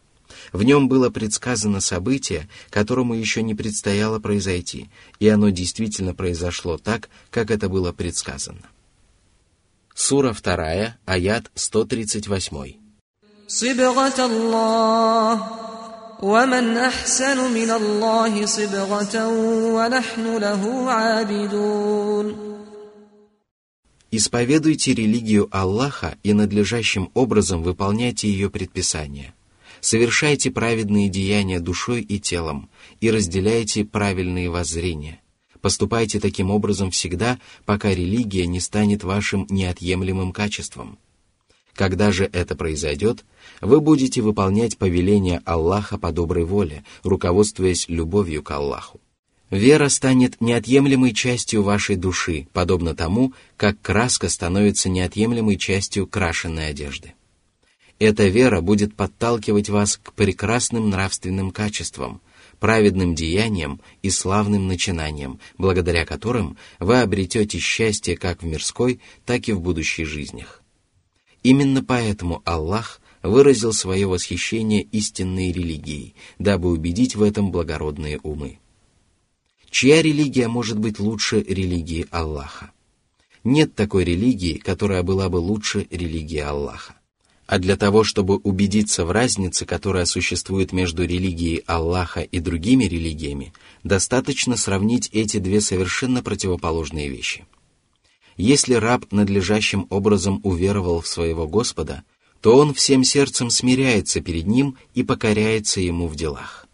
В 0.52 0.64
нем 0.64 0.88
было 0.88 1.10
предсказано 1.10 1.80
событие, 1.80 2.50
которому 2.70 3.14
еще 3.14 3.42
не 3.42 3.56
предстояло 3.56 4.20
произойти, 4.20 4.90
и 5.20 5.28
оно 5.28 5.50
действительно 5.50 6.14
произошло 6.14 6.78
так, 6.78 7.10
как 7.30 7.52
это 7.52 7.70
было 7.70 7.92
предсказано. 7.92 8.70
Сура 9.96 10.34
2, 10.34 10.98
аят 11.06 11.52
138. 11.56 12.74
ومن 16.24 16.78
أحسن 16.78 17.54
من 17.54 17.72
الله 17.72 18.46
صبغة 18.46 19.28
ونحن 19.76 20.38
له 20.38 20.92
عابدون 20.92 22.54
Исповедуйте 24.16 24.94
религию 24.94 25.50
Аллаха 25.52 26.20
и 26.22 26.34
надлежащим 26.34 27.10
образом 27.16 27.64
выполняйте 27.64 28.30
ее 28.30 28.52
предписания. 28.52 29.34
Совершайте 29.81 30.51
праведные 30.51 31.09
деяния 31.09 31.61
душой 31.61 32.03
и 32.03 32.19
телом 32.19 32.69
и 33.01 33.11
разделяйте 33.11 33.85
правильные 33.85 34.51
воззрения. 34.51 35.21
Поступайте 35.61 36.21
таким 36.21 36.51
образом 36.51 36.91
всегда, 36.91 37.39
пока 37.65 37.91
религия 37.91 38.47
не 38.47 38.61
станет 38.61 39.05
вашим 39.05 39.47
неотъемлемым 39.51 40.33
качеством. 40.33 40.99
Когда 41.75 42.11
же 42.11 42.29
это 42.33 42.57
произойдет, 42.57 43.25
вы 43.61 43.81
будете 43.81 44.21
выполнять 44.21 44.79
повеления 44.79 45.41
Аллаха 45.45 45.97
по 45.97 46.11
доброй 46.11 46.45
воле, 46.45 46.85
руководствуясь 47.05 47.89
любовью 47.89 48.43
к 48.43 48.51
Аллаху. 48.51 49.01
Вера 49.51 49.89
станет 49.89 50.41
неотъемлемой 50.41 51.15
частью 51.15 51.63
вашей 51.63 51.97
души, 51.97 52.49
подобно 52.53 52.95
тому, 52.95 53.33
как 53.57 53.81
краска 53.81 54.29
становится 54.29 54.89
неотъемлемой 54.89 55.57
частью 55.57 56.07
крашенной 56.07 56.69
одежды. 56.69 57.15
Эта 57.99 58.29
вера 58.29 58.61
будет 58.61 58.95
подталкивать 58.95 59.69
вас 59.69 59.97
к 59.97 60.13
прекрасным 60.13 60.89
нравственным 60.89 61.51
качествам, 61.51 62.21
праведным 62.61 63.15
деяниям 63.15 63.81
и 64.03 64.11
славным 64.11 64.69
начинаниям, 64.69 65.41
благодаря 65.57 66.05
которым 66.05 66.57
вы 66.79 67.01
обретете 67.01 67.59
счастье 67.59 68.17
как 68.17 68.43
в 68.43 68.47
мирской, 68.47 69.01
так 69.27 69.49
и 69.49 69.53
в 69.53 69.61
будущей 69.61 70.05
жизнях. 70.05 70.63
Именно 71.43 71.83
поэтому 71.83 72.43
Аллах 72.45 73.01
выразил 73.23 73.73
свое 73.73 74.07
восхищение 74.07 74.83
истинной 74.83 75.51
религией, 75.51 76.15
дабы 76.39 76.71
убедить 76.71 77.17
в 77.17 77.23
этом 77.23 77.51
благородные 77.51 78.19
умы. 78.23 78.59
Чья 79.71 80.03
религия 80.03 80.49
может 80.49 80.79
быть 80.79 81.01
лучше 81.01 81.43
религии 81.43 82.07
Аллаха? 82.11 82.71
Нет 83.43 83.75
такой 83.75 84.05
религии, 84.05 84.59
которая 84.59 85.03
была 85.03 85.29
бы 85.29 85.37
лучше 85.37 85.87
религии 85.91 86.39
Аллаха. 86.39 86.98
А 87.49 87.59
для 87.59 87.79
того, 87.79 88.05
чтобы 88.05 88.37
убедиться 88.37 89.07
в 89.07 89.11
разнице, 89.11 89.65
которая 89.65 90.05
существует 90.05 90.73
между 90.73 91.05
религией 91.05 91.65
Аллаха 91.67 92.21
и 92.21 92.41
другими 92.41 92.85
религиями, 92.85 93.55
достаточно 93.83 94.55
сравнить 94.55 95.09
эти 95.15 95.39
две 95.39 95.63
совершенно 95.63 96.23
противоположные 96.23 97.09
вещи. 97.09 97.47
Если 98.37 98.75
раб 98.75 99.11
надлежащим 99.13 99.87
образом 99.89 100.41
уверовал 100.45 101.01
в 101.01 101.09
своего 101.09 101.49
Господа, 101.49 102.03
то 102.43 102.55
он 102.55 102.75
всем 102.75 103.03
сердцем 103.03 103.49
смиряется 103.49 104.21
перед 104.21 104.47
ним 104.47 104.77
и 104.93 105.03
покоряется 105.03 105.81
ему 105.81 106.07
в 106.07 106.17
делах. 106.17 106.67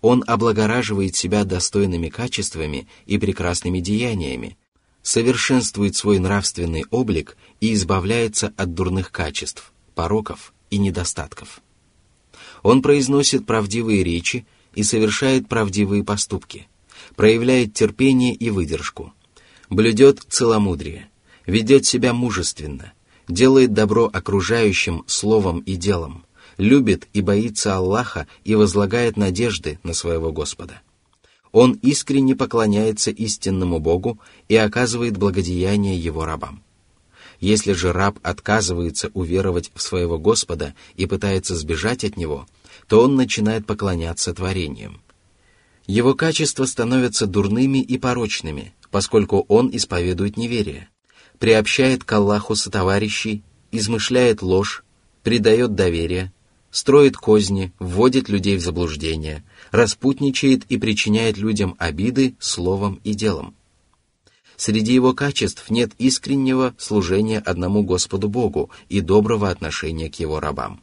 Он 0.00 0.24
облагораживает 0.26 1.16
себя 1.16 1.44
достойными 1.44 2.08
качествами 2.08 2.88
и 3.04 3.18
прекрасными 3.18 3.80
деяниями, 3.80 4.56
совершенствует 5.02 5.96
свой 5.96 6.18
нравственный 6.18 6.86
облик 6.90 7.36
и 7.60 7.74
избавляется 7.74 8.54
от 8.56 8.72
дурных 8.72 9.12
качеств– 9.12 9.70
пороков 9.98 10.52
и 10.70 10.78
недостатков. 10.78 11.60
Он 12.62 12.82
произносит 12.82 13.46
правдивые 13.46 14.04
речи 14.04 14.46
и 14.76 14.84
совершает 14.84 15.48
правдивые 15.48 16.04
поступки, 16.04 16.68
проявляет 17.16 17.74
терпение 17.74 18.32
и 18.32 18.50
выдержку, 18.50 19.12
блюдет 19.68 20.20
целомудрие, 20.28 21.10
ведет 21.46 21.84
себя 21.84 22.12
мужественно, 22.12 22.92
делает 23.26 23.72
добро 23.72 24.08
окружающим 24.12 25.02
словом 25.08 25.58
и 25.66 25.74
делом, 25.74 26.24
любит 26.58 27.08
и 27.12 27.20
боится 27.20 27.74
Аллаха 27.74 28.28
и 28.44 28.54
возлагает 28.54 29.16
надежды 29.16 29.80
на 29.82 29.94
своего 29.94 30.30
Господа. 30.30 30.80
Он 31.50 31.72
искренне 31.72 32.36
поклоняется 32.36 33.10
истинному 33.10 33.80
Богу 33.80 34.20
и 34.48 34.54
оказывает 34.54 35.16
благодеяние 35.16 35.98
его 35.98 36.24
рабам. 36.24 36.62
Если 37.40 37.72
же 37.72 37.92
раб 37.92 38.18
отказывается 38.22 39.10
уверовать 39.14 39.70
в 39.74 39.80
своего 39.80 40.18
Господа 40.18 40.74
и 40.96 41.06
пытается 41.06 41.54
сбежать 41.54 42.04
от 42.04 42.16
него, 42.16 42.48
то 42.88 43.02
он 43.02 43.14
начинает 43.14 43.64
поклоняться 43.66 44.34
творениям. 44.34 45.00
Его 45.86 46.14
качества 46.14 46.64
становятся 46.64 47.26
дурными 47.26 47.78
и 47.78 47.96
порочными, 47.96 48.74
поскольку 48.90 49.44
он 49.48 49.70
исповедует 49.72 50.36
неверие, 50.36 50.88
приобщает 51.38 52.04
к 52.04 52.12
Аллаху 52.12 52.56
сотоварищей, 52.56 53.42
измышляет 53.70 54.42
ложь, 54.42 54.84
предает 55.22 55.74
доверие, 55.74 56.32
строит 56.70 57.16
козни, 57.16 57.72
вводит 57.78 58.28
людей 58.28 58.56
в 58.56 58.60
заблуждение, 58.60 59.44
распутничает 59.70 60.64
и 60.68 60.76
причиняет 60.76 61.38
людям 61.38 61.76
обиды 61.78 62.34
словом 62.38 63.00
и 63.04 63.14
делом. 63.14 63.54
Среди 64.58 64.92
его 64.92 65.14
качеств 65.14 65.70
нет 65.70 65.92
искреннего 65.98 66.74
служения 66.78 67.38
одному 67.38 67.84
Господу 67.84 68.28
Богу 68.28 68.70
и 68.88 69.00
доброго 69.00 69.50
отношения 69.50 70.10
к 70.10 70.16
его 70.16 70.40
рабам. 70.40 70.80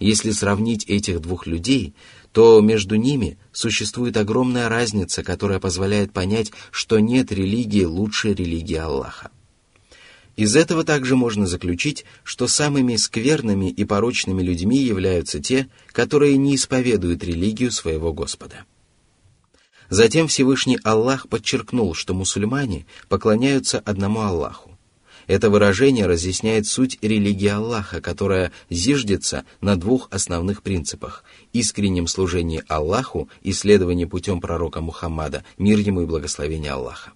Если 0.00 0.32
сравнить 0.32 0.86
этих 0.86 1.20
двух 1.20 1.46
людей, 1.46 1.94
то 2.32 2.60
между 2.60 2.96
ними 2.96 3.38
существует 3.52 4.16
огромная 4.16 4.68
разница, 4.68 5.22
которая 5.22 5.60
позволяет 5.60 6.12
понять, 6.12 6.50
что 6.72 6.98
нет 6.98 7.30
религии 7.30 7.84
лучше 7.84 8.34
религии 8.34 8.76
Аллаха. 8.76 9.30
Из 10.34 10.56
этого 10.56 10.82
также 10.82 11.14
можно 11.14 11.46
заключить, 11.46 12.04
что 12.24 12.48
самыми 12.48 12.96
скверными 12.96 13.70
и 13.70 13.84
порочными 13.84 14.42
людьми 14.42 14.78
являются 14.78 15.38
те, 15.38 15.68
которые 15.92 16.36
не 16.38 16.56
исповедуют 16.56 17.22
религию 17.22 17.70
своего 17.70 18.12
Господа. 18.12 18.64
Затем 19.90 20.28
Всевышний 20.28 20.78
Аллах 20.84 21.28
подчеркнул, 21.28 21.94
что 21.94 22.14
мусульмане 22.14 22.86
поклоняются 23.08 23.80
одному 23.80 24.20
Аллаху. 24.20 24.70
Это 25.26 25.50
выражение 25.50 26.06
разъясняет 26.06 26.66
суть 26.66 26.98
религии 27.02 27.48
Аллаха, 27.48 28.00
которая 28.00 28.52
зиждется 28.70 29.44
на 29.60 29.76
двух 29.76 30.08
основных 30.12 30.62
принципах– 30.62 31.24
искреннем 31.52 32.06
служении 32.06 32.62
Аллаху 32.68 33.28
и 33.42 33.52
следовании 33.52 34.04
путем 34.04 34.40
пророка 34.40 34.80
Мухаммада, 34.80 35.44
мир 35.58 35.78
ему 35.78 36.02
и 36.02 36.06
благословение 36.06 36.72
Аллаха. 36.72 37.12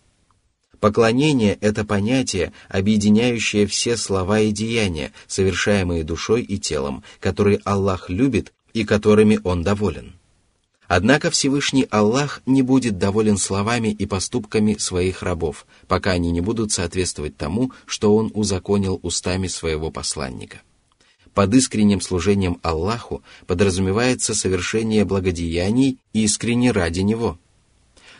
Поклонение– 0.81 1.57
это 1.61 1.85
понятие, 1.85 2.53
объединяющее 2.69 3.67
все 3.67 3.97
слова 3.97 4.41
и 4.41 4.51
деяния, 4.51 5.13
совершаемые 5.29 6.03
душой 6.03 6.43
и 6.43 6.59
телом, 6.59 7.05
которые 7.21 7.61
Аллах 7.65 8.11
любит 8.11 8.53
и 8.75 8.85
которыми 8.85 9.41
Он 9.45 9.63
доволен– 9.63 10.15
Однако 10.87 11.31
Всевышний 11.31 11.87
Аллах 11.91 12.43
не 12.47 12.63
будет 12.63 12.99
доволен 12.99 13.39
словами 13.39 13.89
и 13.89 14.07
поступками 14.07 14.75
своих 14.75 15.23
рабов, 15.23 15.67
пока 15.89 16.13
они 16.13 16.31
не 16.31 16.41
будут 16.41 16.73
соответствовать 16.73 17.37
тому, 17.37 17.73
что 17.87 18.15
Он 18.15 18.31
узаконил 18.35 19.01
устами 19.03 19.47
своего 19.47 19.91
посланника. 19.91 20.61
Под 21.33 21.53
искренним 21.55 22.01
служением 22.01 22.59
Аллаху 22.63 23.23
подразумевается 23.47 24.35
совершение 24.35 25.05
благодеяний 25.05 25.99
искренне 26.13 26.71
ради 26.71 27.01
Него. 27.01 27.39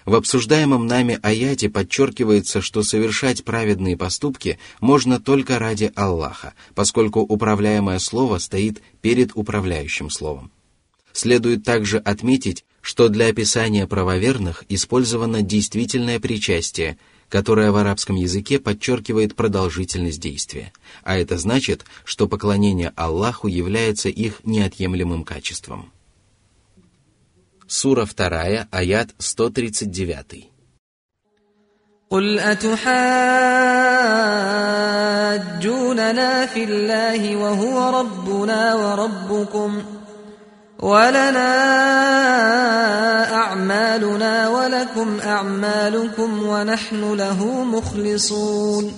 В 0.05 0.15
обсуждаемом 0.17 0.87
нами 0.87 1.19
аяте 1.23 1.71
подчеркивается, 1.71 2.61
что 2.61 2.83
совершать 2.83 3.45
праведные 3.45 3.97
поступки 3.97 4.59
можно 4.81 5.19
только 5.21 5.59
ради 5.59 5.93
Аллаха, 5.95 6.55
поскольку 6.75 7.21
управляемое 7.21 7.99
слово 7.99 8.39
стоит 8.39 8.83
перед 9.01 9.31
управляющим 9.35 10.11
словом. 10.11 10.51
Следует 11.14 11.64
также 11.64 11.98
отметить, 11.98 12.66
что 12.82 13.10
для 13.10 13.28
описания 13.28 13.86
правоверных 13.88 14.64
использовано 14.70 15.42
действительное 15.42 16.20
причастие, 16.20 16.98
которое 17.28 17.72
в 17.72 17.76
арабском 17.76 18.16
языке 18.16 18.60
подчеркивает 18.60 19.36
продолжительность 19.36 20.20
действия, 20.20 20.72
а 21.04 21.18
это 21.18 21.38
значит, 21.38 21.86
что 22.04 22.28
поклонение 22.28 22.92
Аллаху 22.96 23.48
является 23.48 24.10
их 24.10 24.42
неотъемлемым 24.44 25.24
качеством. 25.24 25.92
Сура 27.68 28.06
2, 28.06 28.68
аят 28.72 29.10
139. 29.18 30.50
قل 32.12 32.40
أتحاجوننا 32.40 32.86
في 36.46 36.64
الله 36.64 37.36
وهو 37.36 38.00
ربنا 38.00 38.76
وربكم ۖ 38.76 39.93
ولنا 40.84 41.52
أعمالنا 43.34 44.50
ولكم 44.50 45.20
أعمالكم 45.20 46.44
ونحن 46.44 47.14
له 47.14 47.64
مخلصون 47.64 48.92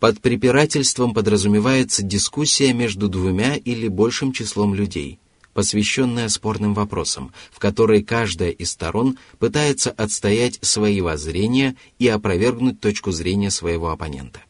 Под 0.00 0.22
препирательством 0.22 1.12
подразумевается 1.12 2.02
дискуссия 2.02 2.72
между 2.72 3.08
двумя 3.08 3.56
или 3.56 3.86
большим 3.86 4.32
числом 4.32 4.74
людей, 4.74 5.18
посвященная 5.52 6.30
спорным 6.30 6.72
вопросам, 6.72 7.34
в 7.52 7.58
которой 7.58 8.02
каждая 8.02 8.48
из 8.48 8.70
сторон 8.70 9.18
пытается 9.38 9.90
отстоять 9.90 10.58
свои 10.62 11.02
воззрения 11.02 11.76
и 11.98 12.08
опровергнуть 12.08 12.80
точку 12.80 13.12
зрения 13.12 13.50
своего 13.50 13.90
оппонента. 13.90 14.40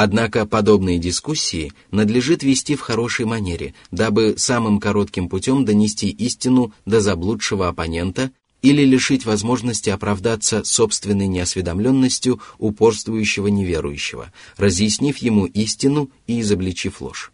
Однако 0.00 0.46
подобные 0.46 1.00
дискуссии 1.00 1.72
надлежит 1.90 2.44
вести 2.44 2.76
в 2.76 2.80
хорошей 2.82 3.24
манере, 3.24 3.74
дабы 3.90 4.34
самым 4.36 4.78
коротким 4.78 5.28
путем 5.28 5.64
донести 5.64 6.08
истину 6.08 6.72
до 6.86 7.00
заблудшего 7.00 7.66
оппонента 7.66 8.30
или 8.62 8.84
лишить 8.84 9.26
возможности 9.26 9.90
оправдаться 9.90 10.62
собственной 10.62 11.26
неосведомленностью 11.26 12.40
упорствующего 12.58 13.48
неверующего, 13.48 14.32
разъяснив 14.56 15.16
ему 15.16 15.46
истину 15.46 16.12
и 16.28 16.42
изобличив 16.42 17.00
ложь. 17.00 17.32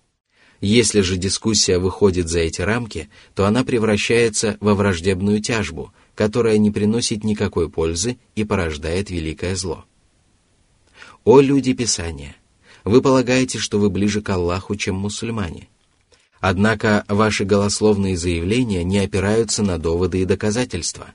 Если 0.63 1.03
же 1.03 1.19
дискуссия 1.19 1.79
выходит 1.79 2.31
за 2.31 2.39
эти 2.39 2.63
рамки, 2.63 3.11
то 3.35 3.45
она 3.45 3.63
превращается 3.65 4.57
во 4.61 4.75
враждебную 4.75 5.43
тяжбу, 5.43 5.93
которая 6.15 6.57
не 6.57 6.71
приносит 6.71 7.25
никакой 7.25 7.69
пользы 7.69 8.17
и 8.37 8.45
порождает 8.45 9.11
великое 9.11 9.55
зло. 9.55 9.85
О 11.25 11.41
люди 11.41 11.75
Писания! 11.75 12.37
Вы 12.85 13.03
полагаете, 13.03 13.59
что 13.59 13.79
вы 13.79 13.91
ближе 13.91 14.23
к 14.23 14.29
Аллаху, 14.31 14.77
чем 14.77 14.97
мусульмане. 14.97 15.69
Однако 16.41 17.05
ваши 17.09 17.45
голословные 17.45 18.17
заявления 18.17 18.85
не 18.85 18.99
опираются 18.99 19.63
на 19.63 19.79
доводы 19.79 20.21
и 20.21 20.25
доказательства. 20.27 21.15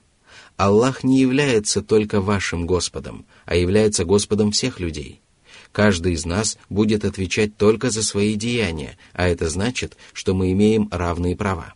Аллах 0.56 1.04
не 1.04 1.20
является 1.20 1.80
только 1.82 2.20
вашим 2.20 2.66
Господом, 2.66 3.24
а 3.46 3.54
является 3.54 4.04
Господом 4.04 4.50
всех 4.50 4.80
людей– 4.80 5.20
Каждый 5.72 6.14
из 6.14 6.26
нас 6.26 6.58
будет 6.68 7.04
отвечать 7.04 7.56
только 7.56 7.90
за 7.90 8.02
свои 8.02 8.34
деяния, 8.34 8.98
а 9.12 9.28
это 9.28 9.48
значит, 9.48 9.96
что 10.12 10.34
мы 10.34 10.52
имеем 10.52 10.88
равные 10.90 11.36
права. 11.36 11.74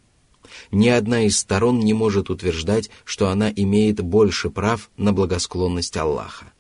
Ни 0.71 0.89
одна 0.89 1.25
из 1.25 1.39
сторон 1.39 1.79
не 1.79 1.95
может 1.95 2.31
утверждать, 2.31 2.91
что 3.05 3.29
она 3.29 3.51
имеет 3.51 4.01
больше 4.01 4.51
прав 4.51 4.91
на 4.97 5.13
благосклонность 5.13 5.97
Аллаха. 5.97 6.53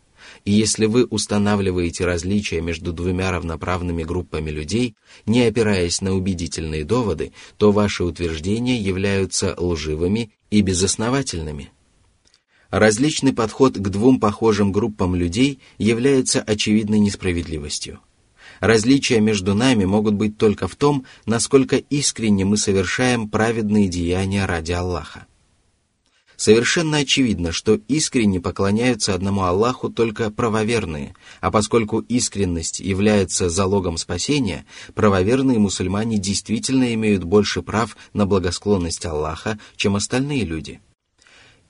И 0.44 0.52
если 0.52 0.84
вы 0.84 1.04
устанавливаете 1.04 2.04
различия 2.04 2.60
между 2.60 2.92
двумя 2.92 3.30
равноправными 3.30 4.02
группами 4.02 4.50
людей, 4.50 4.94
не 5.24 5.42
опираясь 5.42 6.02
на 6.02 6.14
убедительные 6.14 6.84
доводы, 6.84 7.32
то 7.56 7.72
ваши 7.72 8.04
утверждения 8.04 8.78
являются 8.78 9.54
лживыми 9.56 10.32
и 10.50 10.60
безосновательными. 10.60 11.72
Различный 12.70 13.32
подход 13.32 13.74
к 13.78 13.88
двум 13.88 14.20
похожим 14.20 14.70
группам 14.70 15.14
людей 15.14 15.60
является 15.78 16.42
очевидной 16.42 16.98
несправедливостью. 16.98 18.00
Различия 18.60 19.20
между 19.20 19.54
нами 19.54 19.84
могут 19.84 20.14
быть 20.14 20.36
только 20.36 20.68
в 20.68 20.76
том, 20.76 21.06
насколько 21.24 21.76
искренне 21.76 22.44
мы 22.44 22.56
совершаем 22.56 23.30
праведные 23.30 23.88
деяния 23.88 24.44
ради 24.44 24.72
Аллаха. 24.72 25.26
Совершенно 26.36 26.98
очевидно, 26.98 27.52
что 27.52 27.80
искренне 27.88 28.40
поклоняются 28.40 29.14
одному 29.14 29.42
Аллаху 29.42 29.88
только 29.88 30.30
правоверные, 30.30 31.14
а 31.40 31.50
поскольку 31.50 32.00
искренность 32.00 32.80
является 32.80 33.48
залогом 33.48 33.96
спасения, 33.96 34.64
правоверные 34.94 35.58
мусульмане 35.58 36.18
действительно 36.18 36.94
имеют 36.94 37.24
больше 37.24 37.62
прав 37.62 37.96
на 38.12 38.26
благосклонность 38.26 39.06
Аллаха, 39.06 39.58
чем 39.76 39.96
остальные 39.96 40.44
люди– 40.44 40.80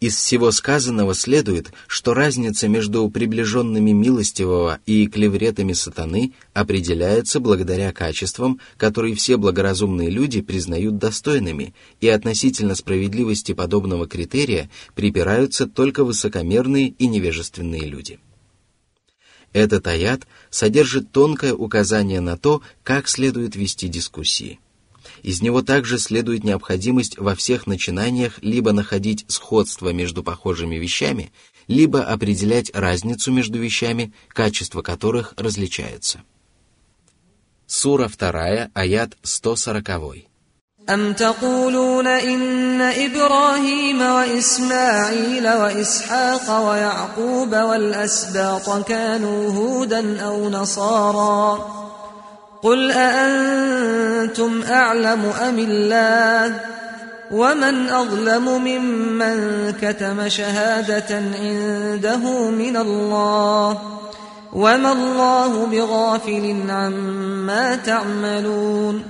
из 0.00 0.16
всего 0.16 0.50
сказанного 0.50 1.14
следует, 1.14 1.72
что 1.86 2.14
разница 2.14 2.68
между 2.68 3.08
приближенными 3.08 3.92
милостивого 3.92 4.80
и 4.86 5.06
клевретами 5.06 5.72
сатаны 5.72 6.34
определяется 6.52 7.40
благодаря 7.40 7.92
качествам, 7.92 8.60
которые 8.76 9.14
все 9.14 9.36
благоразумные 9.36 10.10
люди 10.10 10.40
признают 10.40 10.98
достойными, 10.98 11.74
и 12.00 12.08
относительно 12.08 12.74
справедливости 12.74 13.52
подобного 13.52 14.06
критерия 14.06 14.68
припираются 14.94 15.66
только 15.66 16.04
высокомерные 16.04 16.88
и 16.88 17.06
невежественные 17.06 17.86
люди. 17.86 18.18
Этот 19.54 19.86
аят 19.86 20.26
содержит 20.50 21.12
тонкое 21.12 21.54
указание 21.54 22.20
на 22.20 22.36
то, 22.36 22.60
как 22.82 23.08
следует 23.08 23.54
вести 23.54 23.88
дискуссии. 23.88 24.58
Из 25.23 25.41
него 25.41 25.61
также 25.61 25.99
следует 25.99 26.43
необходимость 26.43 27.17
во 27.17 27.35
всех 27.35 27.67
начинаниях 27.67 28.39
либо 28.41 28.71
находить 28.71 29.25
сходство 29.27 29.93
между 29.93 30.23
похожими 30.23 30.75
вещами, 30.75 31.31
либо 31.67 32.03
определять 32.03 32.73
разницу 32.73 33.31
между 33.31 33.59
вещами, 33.59 34.13
качество 34.29 34.81
которых 34.81 35.33
различается. 35.37 36.23
Сура 37.67 38.07
2, 38.09 38.71
аят 38.73 39.17
140. 39.23 40.29
أم 40.89 41.13
تقولون 41.13 42.07
إن 42.07 42.81
إبراهيم 42.81 44.01
وإسماعيل 44.01 45.47
وإسحاق 45.47 46.69
ويعقوب 46.69 47.55
والأسباط 47.55 48.87
كانوا 48.87 49.51
هودا 49.51 50.21
أو 50.21 50.49
نصارا 50.49 51.82
قل 52.63 52.91
أأنتم 52.91 54.61
أعلم 54.61 55.21
أم 55.25 55.59
الله 55.59 56.61
ومن 57.31 57.75
أظلم 57.87 58.45
ممن 58.63 59.37
كتم 59.81 60.29
شهادة 60.29 61.15
عنده 61.15 62.49
من 62.49 62.77
الله 62.77 63.81
وما 64.53 64.91
الله 64.91 65.65
بغافل 65.65 66.45
عما 66.69 67.75
تعملون 67.75 69.03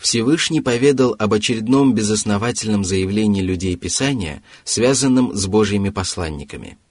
Всевышний 0.00 0.60
поведал 0.60 1.16
об 1.18 1.34
очередном 1.34 1.92
безосновательном 1.92 2.84
заявлении 2.84 3.42
людей 3.42 3.74
Писания, 3.74 4.44
связанном 4.64 5.34
с 5.34 5.46
Божьими 5.46 5.90
посланниками – 5.90 6.81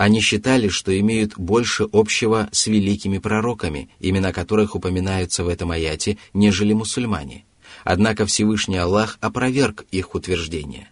они 0.00 0.22
считали, 0.22 0.68
что 0.68 0.98
имеют 0.98 1.36
больше 1.36 1.86
общего 1.92 2.48
с 2.52 2.68
великими 2.68 3.18
пророками, 3.18 3.90
имена 4.00 4.32
которых 4.32 4.74
упоминаются 4.74 5.44
в 5.44 5.48
этом 5.48 5.72
аяте, 5.72 6.16
нежели 6.32 6.72
мусульмане. 6.72 7.44
Однако 7.84 8.24
Всевышний 8.24 8.78
Аллах 8.78 9.18
опроверг 9.20 9.84
их 9.90 10.14
утверждение. 10.14 10.88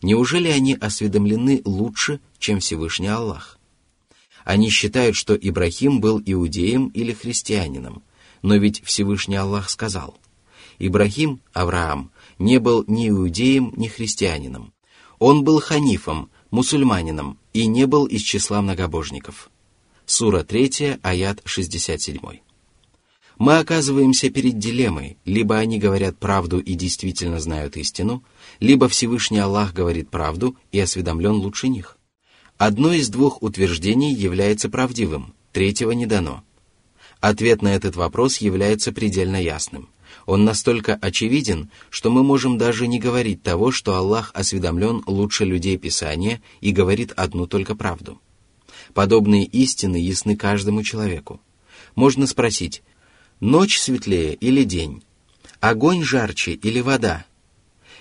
Неужели 0.00 0.48
они 0.48 0.72
осведомлены 0.72 1.60
лучше, 1.66 2.18
чем 2.38 2.60
Всевышний 2.60 3.08
Аллах? 3.08 3.58
Они 4.42 4.70
считают, 4.70 5.16
что 5.16 5.36
Ибрахим 5.36 6.00
был 6.00 6.22
иудеем 6.24 6.88
или 6.94 7.12
христианином, 7.12 8.02
но 8.40 8.56
ведь 8.56 8.82
Всевышний 8.86 9.36
Аллах 9.36 9.68
сказал, 9.68 10.16
Ибрахим, 10.78 11.40
Авраам, 11.52 12.10
не 12.38 12.58
был 12.58 12.84
ни 12.86 13.10
иудеем, 13.10 13.74
ни 13.76 13.88
христианином. 13.88 14.72
Он 15.18 15.44
был 15.44 15.60
ханифом, 15.60 16.30
мусульманином 16.50 17.38
и 17.56 17.66
не 17.66 17.86
был 17.86 18.04
из 18.04 18.20
числа 18.20 18.60
многобожников. 18.60 19.50
Сура 20.04 20.42
3, 20.42 20.98
аят 21.02 21.40
67. 21.46 22.18
Мы 23.38 23.58
оказываемся 23.58 24.28
перед 24.28 24.58
дилеммой, 24.58 25.16
либо 25.24 25.56
они 25.56 25.78
говорят 25.78 26.18
правду 26.18 26.60
и 26.60 26.74
действительно 26.74 27.40
знают 27.40 27.78
истину, 27.78 28.22
либо 28.60 28.88
Всевышний 28.88 29.38
Аллах 29.38 29.72
говорит 29.72 30.10
правду 30.10 30.54
и 30.70 30.78
осведомлен 30.78 31.32
лучше 31.32 31.68
них. 31.68 31.96
Одно 32.58 32.92
из 32.92 33.08
двух 33.08 33.42
утверждений 33.42 34.12
является 34.12 34.68
правдивым, 34.68 35.32
третьего 35.52 35.92
не 35.92 36.04
дано. 36.04 36.44
Ответ 37.20 37.62
на 37.62 37.74
этот 37.74 37.96
вопрос 37.96 38.36
является 38.38 38.92
предельно 38.92 39.42
ясным. 39.42 39.88
Он 40.26 40.44
настолько 40.44 40.96
очевиден, 40.96 41.70
что 41.88 42.10
мы 42.10 42.24
можем 42.24 42.58
даже 42.58 42.88
не 42.88 42.98
говорить 42.98 43.42
того, 43.42 43.70
что 43.70 43.94
Аллах 43.94 44.32
осведомлен 44.34 45.02
лучше 45.06 45.44
людей 45.44 45.78
Писания 45.78 46.42
и 46.60 46.72
говорит 46.72 47.12
одну 47.16 47.46
только 47.46 47.76
правду. 47.76 48.20
Подобные 48.92 49.44
истины 49.44 49.96
ясны 49.96 50.36
каждому 50.36 50.82
человеку. 50.82 51.40
Можно 51.94 52.26
спросить, 52.26 52.82
ночь 53.38 53.78
светлее 53.78 54.34
или 54.34 54.64
день? 54.64 55.04
Огонь 55.60 56.02
жарче 56.02 56.52
или 56.52 56.80
вода? 56.80 57.24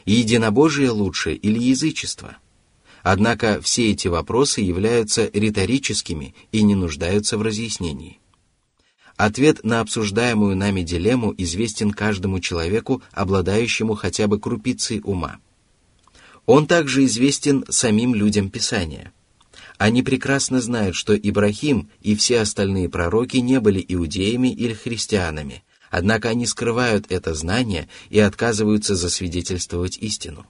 Единобожие 0.06 0.90
лучше 0.90 1.34
или 1.34 1.60
язычество? 1.60 2.38
Однако 3.04 3.62
все 3.62 3.92
эти 3.92 4.08
вопросы 4.08 4.62
являются 4.62 5.30
риторическими 5.32 6.34
и 6.52 6.64
не 6.64 6.74
нуждаются 6.74 7.38
в 7.38 7.44
разъяснении. 7.44 8.20
Ответ 9.18 9.64
на 9.64 9.80
обсуждаемую 9.80 10.58
нами 10.58 10.82
дилемму 10.82 11.34
известен 11.38 11.92
каждому 11.92 12.40
человеку, 12.42 13.02
обладающему 13.14 13.96
хотя 13.96 14.28
бы 14.28 14.40
крупицей 14.40 15.02
ума. 15.04 15.38
Он 16.46 16.68
также 16.68 17.06
известен 17.06 17.64
самим 17.70 18.14
людям 18.14 18.50
Писания. 18.50 19.14
Они 19.78 20.04
прекрасно 20.04 20.62
знают, 20.62 20.96
что 20.96 21.16
Ибрахим 21.16 21.90
и 22.02 22.16
все 22.16 22.42
остальные 22.42 22.90
пророки 22.90 23.38
не 23.38 23.60
были 23.60 23.84
иудеями 23.88 24.54
или 24.54 24.74
христианами, 24.74 25.64
однако 25.90 26.30
они 26.30 26.46
скрывают 26.46 27.06
это 27.10 27.34
знание 27.34 27.88
и 28.10 28.20
отказываются 28.20 28.96
засвидетельствовать 28.96 29.98
истину. 29.98 30.46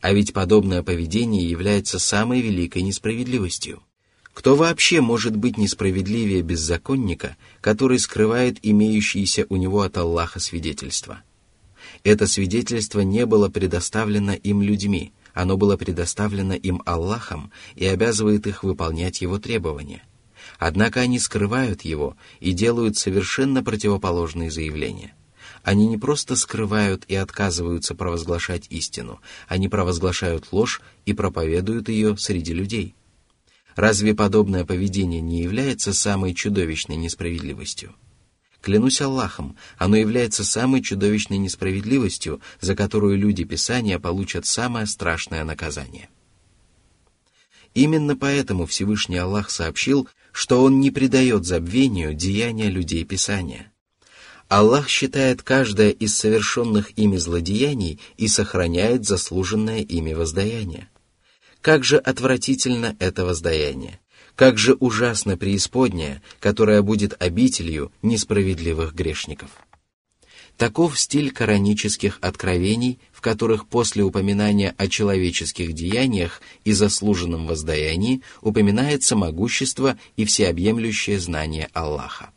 А 0.00 0.12
ведь 0.12 0.32
подобное 0.32 0.82
поведение 0.82 1.48
является 1.48 1.98
самой 1.98 2.40
великой 2.40 2.82
несправедливостью. 2.82 3.82
Кто 4.36 4.54
вообще 4.54 5.00
может 5.00 5.34
быть 5.34 5.56
несправедливее 5.56 6.42
беззаконника, 6.42 7.38
который 7.62 7.98
скрывает 7.98 8.58
имеющиеся 8.60 9.46
у 9.48 9.56
него 9.56 9.80
от 9.80 9.96
Аллаха 9.96 10.40
свидетельства? 10.40 11.22
Это 12.04 12.26
свидетельство 12.26 13.00
не 13.00 13.24
было 13.24 13.48
предоставлено 13.48 14.34
им 14.34 14.60
людьми, 14.60 15.14
оно 15.32 15.56
было 15.56 15.78
предоставлено 15.78 16.52
им 16.52 16.82
Аллахом 16.84 17.50
и 17.76 17.86
обязывает 17.86 18.46
их 18.46 18.62
выполнять 18.62 19.22
его 19.22 19.38
требования. 19.38 20.02
Однако 20.58 21.00
они 21.00 21.18
скрывают 21.18 21.80
его 21.80 22.14
и 22.38 22.52
делают 22.52 22.98
совершенно 22.98 23.64
противоположные 23.64 24.50
заявления. 24.50 25.14
Они 25.62 25.86
не 25.86 25.96
просто 25.96 26.36
скрывают 26.36 27.06
и 27.08 27.14
отказываются 27.14 27.94
провозглашать 27.94 28.66
истину, 28.68 29.18
они 29.48 29.70
провозглашают 29.70 30.52
ложь 30.52 30.82
и 31.06 31.14
проповедуют 31.14 31.88
ее 31.88 32.18
среди 32.18 32.52
людей– 32.52 32.94
Разве 33.76 34.14
подобное 34.14 34.64
поведение 34.64 35.20
не 35.20 35.42
является 35.42 35.92
самой 35.92 36.32
чудовищной 36.32 36.96
несправедливостью? 36.96 37.94
Клянусь 38.62 39.02
Аллахом, 39.02 39.54
оно 39.76 39.96
является 39.96 40.44
самой 40.44 40.82
чудовищной 40.82 41.36
несправедливостью, 41.36 42.40
за 42.60 42.74
которую 42.74 43.18
люди 43.18 43.44
Писания 43.44 43.98
получат 43.98 44.46
самое 44.46 44.86
страшное 44.86 45.44
наказание. 45.44 46.08
Именно 47.74 48.16
поэтому 48.16 48.64
Всевышний 48.64 49.18
Аллах 49.18 49.50
сообщил, 49.50 50.08
что 50.32 50.62
Он 50.62 50.80
не 50.80 50.90
придает 50.90 51.44
забвению 51.44 52.14
деяния 52.14 52.70
людей 52.70 53.04
Писания. 53.04 53.70
Аллах 54.48 54.88
считает 54.88 55.42
каждое 55.42 55.90
из 55.90 56.16
совершенных 56.16 56.96
ими 56.98 57.18
злодеяний 57.18 58.00
и 58.16 58.26
сохраняет 58.26 59.04
заслуженное 59.04 59.80
ими 59.80 60.14
воздаяние. 60.14 60.88
Как 61.66 61.82
же 61.82 61.96
отвратительно 61.96 62.94
это 63.00 63.24
воздаяние! 63.24 63.98
Как 64.36 64.56
же 64.56 64.74
ужасно 64.74 65.36
преисподняя, 65.36 66.22
которая 66.38 66.80
будет 66.80 67.20
обителью 67.20 67.90
несправедливых 68.02 68.94
грешников! 68.94 69.50
Таков 70.56 70.96
стиль 70.96 71.32
коранических 71.32 72.18
откровений, 72.20 73.00
в 73.10 73.20
которых 73.20 73.66
после 73.66 74.04
упоминания 74.04 74.76
о 74.78 74.86
человеческих 74.86 75.72
деяниях 75.72 76.40
и 76.62 76.70
заслуженном 76.70 77.48
воздаянии 77.48 78.22
упоминается 78.42 79.16
могущество 79.16 79.98
и 80.14 80.24
всеобъемлющее 80.24 81.18
знание 81.18 81.68
Аллаха. 81.72 82.30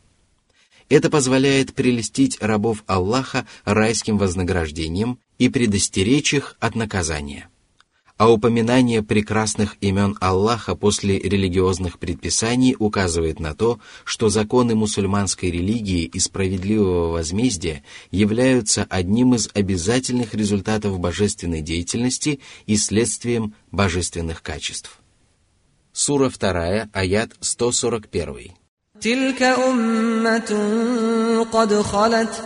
Это 0.88 1.08
позволяет 1.08 1.72
прелестить 1.72 2.42
рабов 2.42 2.82
Аллаха 2.88 3.46
райским 3.64 4.18
вознаграждением 4.18 5.20
и 5.38 5.48
предостеречь 5.48 6.34
их 6.34 6.56
от 6.58 6.74
наказания 6.74 7.48
а 8.19 8.31
упоминание 8.31 9.03
прекрасных 9.03 9.75
имен 9.81 10.15
Аллаха 10.21 10.75
после 10.75 11.19
религиозных 11.19 11.99
предписаний 11.99 12.75
указывает 12.79 13.39
на 13.39 13.53
то, 13.53 13.79
что 14.05 14.29
законы 14.29 14.73
мусульманской 14.73 15.51
религии 15.51 16.03
и 16.03 16.19
справедливого 16.19 17.11
возмездия 17.11 17.83
являются 18.11 18.85
одним 18.89 19.35
из 19.35 19.49
обязательных 19.53 20.33
результатов 20.33 20.99
божественной 20.99 21.61
деятельности 21.61 22.39
и 22.65 22.77
следствием 22.77 23.53
божественных 23.71 24.41
качеств. 24.41 25.01
Сура 25.91 26.29
2, 26.29 26.89
аят 26.93 27.31
141. 27.41 28.51
تلك 29.01 29.41
أمة 29.43 30.51
قد 31.51 31.81
خلت 31.81 32.43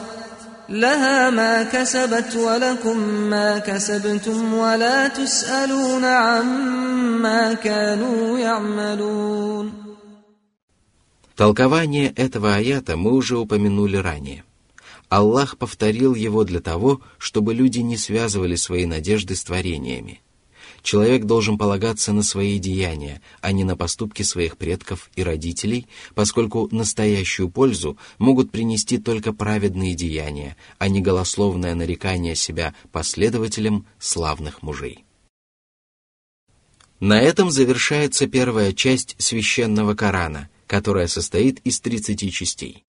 لها 0.69 1.29
ما 1.29 1.63
كسبت 1.63 2.35
ولكم 2.35 2.97
ما 3.29 3.57
كسبتم 3.59 4.53
ولا 4.53 5.07
تسألون 5.07 6.05
عما 6.05 7.53
كانوا 7.53 8.39
يعملون 8.39 9.89
Толкование 11.35 12.11
этого 12.17 12.55
аята 12.55 12.97
мы 12.97 13.13
уже 13.13 13.37
упомянули 13.37 13.95
ранее. 13.95 14.43
Аллах 15.07 15.57
повторил 15.57 16.13
его 16.13 16.43
для 16.43 16.59
того, 16.59 17.01
чтобы 17.17 17.53
люди 17.53 17.79
не 17.79 17.95
связывали 17.95 18.55
свои 18.55 18.85
надежды 18.85 19.37
с 19.37 19.43
творениями. 19.45 20.21
Человек 20.84 21.24
должен 21.24 21.56
полагаться 21.56 22.12
на 22.12 22.22
свои 22.22 22.58
деяния, 22.58 23.22
а 23.40 23.52
не 23.52 23.64
на 23.64 23.74
поступки 23.74 24.22
своих 24.22 24.58
предков 24.58 25.10
и 25.16 25.22
родителей, 25.22 25.86
поскольку 26.14 26.68
настоящую 26.70 27.48
пользу 27.48 27.96
могут 28.18 28.50
принести 28.50 28.98
только 28.98 29.32
праведные 29.32 29.94
деяния, 29.94 30.58
а 30.76 30.88
не 30.88 31.00
голословное 31.00 31.74
нарекание 31.74 32.34
себя 32.34 32.74
последователем 32.92 33.86
славных 33.98 34.62
мужей. 34.62 35.06
На 37.00 37.18
этом 37.18 37.50
завершается 37.50 38.26
первая 38.26 38.74
часть 38.74 39.16
священного 39.16 39.94
Корана, 39.94 40.50
которая 40.66 41.06
состоит 41.06 41.60
из 41.60 41.80
30 41.80 42.30
частей. 42.30 42.84